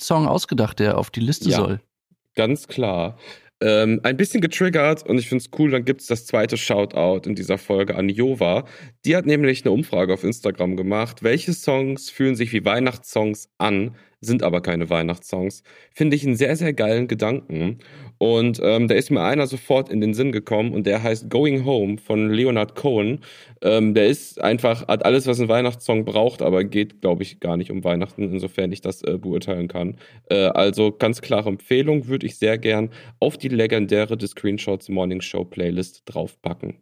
Song 0.00 0.26
ausgedacht, 0.26 0.78
der 0.78 0.98
auf 0.98 1.10
die 1.10 1.20
Liste 1.20 1.50
Ja. 1.50 1.56
soll? 1.56 1.80
Ganz 2.34 2.66
klar. 2.68 3.18
Ähm, 3.60 4.00
ein 4.02 4.16
bisschen 4.16 4.40
getriggert 4.40 5.06
und 5.08 5.18
ich 5.18 5.28
finde 5.28 5.44
es 5.44 5.50
cool, 5.58 5.70
dann 5.70 5.84
gibt 5.84 6.00
es 6.00 6.08
das 6.08 6.26
zweite 6.26 6.56
Shoutout 6.56 7.28
in 7.28 7.36
dieser 7.36 7.58
Folge 7.58 7.94
an 7.94 8.08
Jova. 8.08 8.64
Die 9.04 9.14
hat 9.14 9.24
nämlich 9.26 9.62
eine 9.64 9.70
Umfrage 9.70 10.12
auf 10.14 10.24
Instagram 10.24 10.76
gemacht. 10.76 11.22
Welche 11.22 11.52
Songs 11.52 12.10
fühlen 12.10 12.34
sich 12.34 12.52
wie 12.52 12.64
Weihnachtssongs 12.64 13.50
an, 13.58 13.94
sind 14.22 14.42
aber 14.42 14.62
keine 14.62 14.88
Weihnachtssongs? 14.88 15.62
Finde 15.92 16.16
ich 16.16 16.24
einen 16.24 16.36
sehr, 16.36 16.56
sehr 16.56 16.72
geilen 16.72 17.08
Gedanken. 17.08 17.78
Und 18.18 18.60
ähm, 18.62 18.86
da 18.86 18.94
ist 18.94 19.10
mir 19.10 19.22
einer 19.22 19.48
sofort 19.48 19.88
in 19.88 20.00
den 20.00 20.14
Sinn 20.14 20.30
gekommen 20.30 20.72
und 20.72 20.86
der 20.86 21.02
heißt 21.02 21.28
Going 21.28 21.64
Home 21.64 21.98
von 21.98 22.30
Leonard 22.30 22.76
Cohen. 22.76 23.20
Ähm, 23.62 23.94
der 23.94 24.06
ist 24.06 24.40
einfach, 24.40 24.86
hat 24.86 25.04
alles, 25.04 25.26
was 25.26 25.40
ein 25.40 25.48
Weihnachtssong 25.48 26.04
braucht, 26.04 26.40
aber 26.40 26.62
geht, 26.62 27.00
glaube 27.00 27.24
ich, 27.24 27.40
gar 27.40 27.56
nicht 27.56 27.72
um 27.72 27.82
Weihnachten, 27.82 28.22
insofern 28.22 28.70
ich 28.70 28.80
das 28.80 29.02
äh, 29.02 29.18
beurteilen 29.18 29.66
kann. 29.66 29.96
Äh, 30.30 30.46
also 30.46 30.92
ganz 30.92 31.20
klare 31.20 31.48
Empfehlung, 31.48 32.06
würde 32.06 32.26
ich 32.26 32.38
sehr 32.38 32.58
gern 32.58 32.90
auf 33.18 33.36
die 33.36 33.48
legendäre 33.48 34.16
The 34.18 34.28
Screenshots 34.28 34.88
Morning 34.88 35.20
Show 35.20 35.44
Playlist 35.44 36.02
draufpacken. 36.06 36.80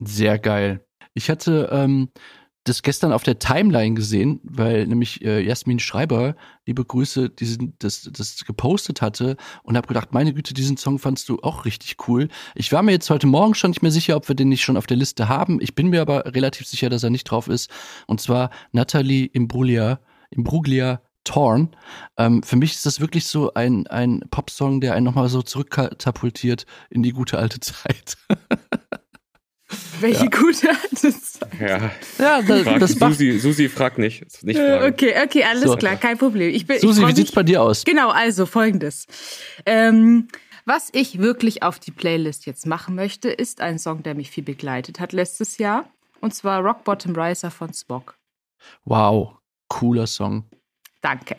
Sehr 0.00 0.38
geil. 0.38 0.84
Ich 1.14 1.30
hatte 1.30 1.68
ähm, 1.72 2.10
das 2.68 2.82
gestern 2.82 3.12
auf 3.12 3.22
der 3.22 3.38
Timeline 3.38 3.94
gesehen, 3.94 4.40
weil 4.44 4.86
nämlich 4.86 5.24
äh, 5.24 5.40
Jasmin 5.40 5.78
Schreiber, 5.78 6.36
liebe 6.66 6.84
Grüße, 6.84 7.30
diesen, 7.30 7.74
das, 7.78 8.08
das 8.12 8.44
gepostet 8.44 9.02
hatte 9.02 9.36
und 9.62 9.76
habe 9.76 9.88
gedacht, 9.88 10.12
meine 10.12 10.32
Güte, 10.32 10.54
diesen 10.54 10.76
Song 10.76 10.98
fandst 10.98 11.28
du 11.28 11.38
auch 11.42 11.64
richtig 11.64 12.08
cool. 12.08 12.28
Ich 12.54 12.72
war 12.72 12.82
mir 12.82 12.92
jetzt 12.92 13.10
heute 13.10 13.26
Morgen 13.26 13.54
schon 13.54 13.70
nicht 13.70 13.82
mehr 13.82 13.90
sicher, 13.90 14.16
ob 14.16 14.28
wir 14.28 14.34
den 14.34 14.48
nicht 14.48 14.62
schon 14.62 14.76
auf 14.76 14.86
der 14.86 14.96
Liste 14.96 15.28
haben. 15.28 15.60
Ich 15.60 15.74
bin 15.74 15.88
mir 15.88 16.02
aber 16.02 16.34
relativ 16.34 16.66
sicher, 16.66 16.88
dass 16.90 17.02
er 17.02 17.10
nicht 17.10 17.24
drauf 17.24 17.48
ist. 17.48 17.70
Und 18.06 18.20
zwar 18.20 18.50
Natalie 18.72 19.26
Imbruglia, 19.26 20.00
Imbruglia 20.30 21.00
Torn. 21.28 21.76
Ähm, 22.16 22.42
für 22.42 22.56
mich 22.56 22.72
ist 22.72 22.86
das 22.86 23.00
wirklich 23.00 23.26
so 23.26 23.52
ein, 23.52 23.86
ein 23.86 24.24
Popsong, 24.30 24.80
der 24.80 24.94
einen 24.94 25.04
nochmal 25.04 25.28
so 25.28 25.42
zurückkatapultiert 25.42 26.64
in 26.88 27.02
die 27.02 27.12
gute 27.12 27.38
alte 27.38 27.60
Zeit. 27.60 28.16
Welche 30.00 30.24
ja. 30.24 30.30
gute 30.30 30.58
Zeit. 30.58 31.60
Ja, 31.60 31.90
ja 32.18 32.42
das, 32.42 32.62
frag, 32.62 32.80
das. 32.80 32.92
Susi, 32.92 33.38
Susi 33.38 33.68
fragt 33.68 33.98
nicht. 33.98 34.22
nicht 34.44 34.58
fragen. 34.58 34.92
Okay, 34.92 35.14
okay, 35.24 35.44
alles 35.44 35.64
so. 35.64 35.76
klar, 35.76 35.96
kein 35.96 36.18
Problem. 36.18 36.54
Ich 36.54 36.66
bin, 36.66 36.78
Susi, 36.80 37.02
ich 37.02 37.08
wie 37.08 37.14
sieht's 37.14 37.32
bei 37.32 37.42
dir 37.42 37.62
aus? 37.62 37.84
Genau, 37.84 38.10
also 38.10 38.46
folgendes. 38.46 39.06
Ähm, 39.66 40.28
was 40.64 40.90
ich 40.92 41.18
wirklich 41.18 41.62
auf 41.62 41.78
die 41.78 41.90
Playlist 41.90 42.46
jetzt 42.46 42.66
machen 42.66 42.94
möchte, 42.94 43.30
ist 43.30 43.60
ein 43.60 43.78
Song, 43.78 44.02
der 44.02 44.14
mich 44.14 44.30
viel 44.30 44.44
begleitet 44.44 45.00
hat 45.00 45.12
letztes 45.12 45.58
Jahr. 45.58 45.88
Und 46.20 46.34
zwar 46.34 46.60
Rock 46.60 46.84
Bottom 46.84 47.16
Riser 47.16 47.50
von 47.50 47.72
Spock. 47.72 48.18
Wow, 48.84 49.36
cooler 49.68 50.06
Song. 50.06 50.44
Danke. 51.00 51.36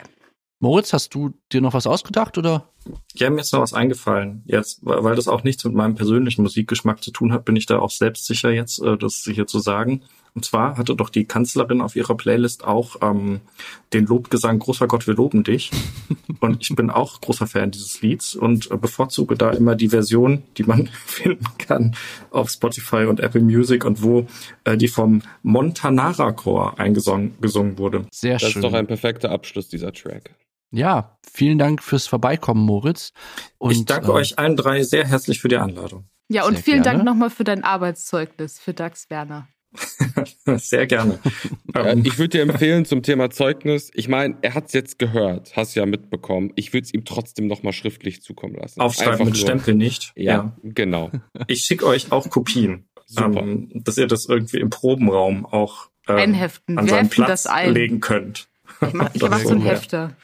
Moritz, 0.62 0.92
hast 0.92 1.14
du 1.14 1.32
dir 1.52 1.62
noch 1.62 1.72
was 1.72 1.86
ausgedacht 1.86 2.36
oder? 2.36 2.68
Ja, 3.14 3.30
mir 3.30 3.40
ist 3.40 3.52
noch 3.52 3.62
was 3.62 3.72
eingefallen. 3.72 4.42
Jetzt, 4.44 4.80
weil 4.82 5.16
das 5.16 5.26
auch 5.26 5.42
nichts 5.42 5.64
mit 5.64 5.72
meinem 5.74 5.94
persönlichen 5.94 6.42
Musikgeschmack 6.42 7.02
zu 7.02 7.10
tun 7.10 7.32
hat, 7.32 7.46
bin 7.46 7.56
ich 7.56 7.64
da 7.64 7.78
auch 7.78 7.90
selbstsicher 7.90 8.50
jetzt, 8.50 8.82
äh, 8.82 8.98
das 8.98 9.22
hier 9.24 9.46
zu 9.46 9.58
sagen. 9.58 10.02
Und 10.34 10.44
zwar 10.44 10.76
hatte 10.76 10.94
doch 10.94 11.08
die 11.08 11.24
Kanzlerin 11.24 11.80
auf 11.80 11.96
ihrer 11.96 12.16
Playlist 12.16 12.64
auch 12.64 12.96
ähm, 13.00 13.40
den 13.94 14.06
Lobgesang 14.06 14.58
Großer 14.58 14.86
Gott, 14.86 15.06
wir 15.06 15.14
loben 15.14 15.44
dich. 15.44 15.70
Und 16.40 16.62
ich 16.62 16.76
bin 16.76 16.90
auch 16.90 17.20
großer 17.20 17.46
Fan 17.46 17.70
dieses 17.70 18.00
Lieds 18.02 18.34
und 18.34 18.70
äh, 18.70 18.76
bevorzuge 18.76 19.36
da 19.36 19.50
immer 19.50 19.74
die 19.74 19.88
Version, 19.88 20.42
die 20.56 20.64
man 20.64 20.86
finden 21.06 21.46
kann 21.58 21.96
auf 22.30 22.50
Spotify 22.50 23.04
und 23.06 23.20
Apple 23.20 23.42
Music 23.42 23.84
und 23.84 24.02
wo 24.02 24.26
äh, 24.64 24.76
die 24.76 24.88
vom 24.88 25.22
Montanara 25.42 26.32
Chor 26.32 26.78
eingesungen 26.78 27.34
wurde. 27.78 28.06
Sehr 28.10 28.38
das 28.38 28.42
schön. 28.42 28.48
Das 28.48 28.56
ist 28.56 28.62
doch 28.62 28.72
ein 28.72 28.86
perfekter 28.86 29.30
Abschluss 29.30 29.68
dieser 29.68 29.92
Track. 29.92 30.30
Ja, 30.70 31.18
vielen 31.28 31.58
Dank 31.58 31.82
fürs 31.82 32.06
Vorbeikommen, 32.06 32.64
Moritz. 32.64 33.12
Und, 33.58 33.72
ich 33.72 33.84
danke 33.84 34.08
äh, 34.08 34.14
euch 34.14 34.38
allen 34.38 34.56
drei 34.56 34.82
sehr 34.82 35.06
herzlich 35.06 35.40
für 35.40 35.48
die 35.48 35.56
Einladung. 35.56 36.08
Ja, 36.28 36.46
und 36.46 36.58
vielen 36.58 36.82
gerne. 36.82 36.98
Dank 36.98 37.04
nochmal 37.04 37.30
für 37.30 37.44
dein 37.44 37.64
Arbeitszeugnis 37.64 38.60
für 38.60 38.72
Dax 38.72 39.10
Werner. 39.10 39.48
Sehr 40.56 40.86
gerne. 40.86 41.18
Ja, 41.74 41.92
ich 41.94 42.18
würde 42.18 42.30
dir 42.30 42.42
empfehlen 42.42 42.84
zum 42.84 43.02
Thema 43.02 43.30
Zeugnis. 43.30 43.90
Ich 43.94 44.08
meine, 44.08 44.36
er 44.42 44.54
hat 44.54 44.66
es 44.66 44.72
jetzt 44.72 44.98
gehört, 44.98 45.56
hast 45.56 45.74
ja 45.74 45.86
mitbekommen. 45.86 46.52
Ich 46.56 46.72
würde 46.72 46.84
es 46.84 46.94
ihm 46.94 47.04
trotzdem 47.04 47.46
nochmal 47.46 47.72
schriftlich 47.72 48.22
zukommen 48.22 48.56
lassen. 48.56 48.80
Aufschreiben 48.80 49.12
Einfach 49.12 49.24
mit 49.26 49.34
nur. 49.34 49.42
Stempel 49.42 49.74
nicht. 49.74 50.12
Ja, 50.16 50.32
ja. 50.32 50.56
genau. 50.62 51.10
Ich 51.46 51.62
schicke 51.62 51.86
euch 51.86 52.10
auch 52.10 52.28
Kopien, 52.30 52.88
ähm, 53.16 53.70
dass 53.74 53.96
ihr 53.96 54.08
das 54.08 54.26
irgendwie 54.26 54.58
im 54.58 54.70
Probenraum 54.70 55.46
auch 55.46 55.90
ähm, 56.08 56.16
Einheften. 56.16 56.78
an 56.78 56.88
seinen 56.88 57.08
Platz 57.08 57.46
ein. 57.46 57.72
legen 57.72 58.00
könnt. 58.00 58.48
Ich 58.80 58.92
mache 58.92 59.12
mach 59.28 59.40
so 59.40 59.50
einen 59.50 59.62
Hefter. 59.62 60.16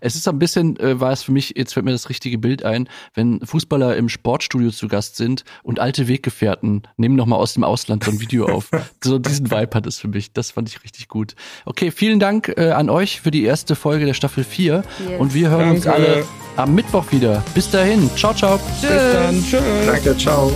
Es 0.00 0.14
ist 0.14 0.26
ein 0.28 0.38
bisschen, 0.38 0.78
äh, 0.78 1.00
war 1.00 1.12
es 1.12 1.22
für 1.22 1.32
mich, 1.32 1.54
jetzt 1.56 1.74
fällt 1.74 1.84
mir 1.84 1.92
das 1.92 2.08
richtige 2.08 2.38
Bild 2.38 2.64
ein, 2.64 2.88
wenn 3.14 3.40
Fußballer 3.44 3.96
im 3.96 4.08
Sportstudio 4.08 4.70
zu 4.70 4.88
Gast 4.88 5.16
sind 5.16 5.44
und 5.62 5.80
alte 5.80 6.08
Weggefährten 6.08 6.82
nehmen 6.96 7.16
nochmal 7.16 7.38
aus 7.38 7.54
dem 7.54 7.64
Ausland 7.64 8.04
so 8.04 8.10
ein 8.10 8.20
Video 8.20 8.46
auf. 8.46 8.70
so 9.04 9.18
diesen 9.18 9.50
Vibe 9.50 9.74
hat 9.74 9.86
es 9.86 9.98
für 9.98 10.08
mich. 10.08 10.32
Das 10.32 10.50
fand 10.50 10.68
ich 10.68 10.82
richtig 10.82 11.08
gut. 11.08 11.34
Okay, 11.64 11.90
vielen 11.90 12.20
Dank 12.20 12.52
äh, 12.56 12.70
an 12.70 12.90
euch 12.90 13.20
für 13.20 13.30
die 13.30 13.44
erste 13.44 13.76
Folge 13.76 14.06
der 14.06 14.14
Staffel 14.14 14.44
4. 14.44 14.82
Yes. 15.08 15.20
Und 15.20 15.34
wir 15.34 15.50
hören 15.50 15.60
Danke. 15.60 15.76
uns 15.76 15.86
alle 15.86 16.24
am 16.56 16.74
Mittwoch 16.74 17.10
wieder. 17.12 17.42
Bis 17.54 17.70
dahin. 17.70 18.10
Ciao, 18.16 18.34
ciao. 18.34 18.58
Tschüss. 18.80 18.90
Bis 18.90 19.12
dann. 19.12 19.44
Tschüss. 19.44 19.86
Danke, 19.86 20.16
ciao. 20.16 20.52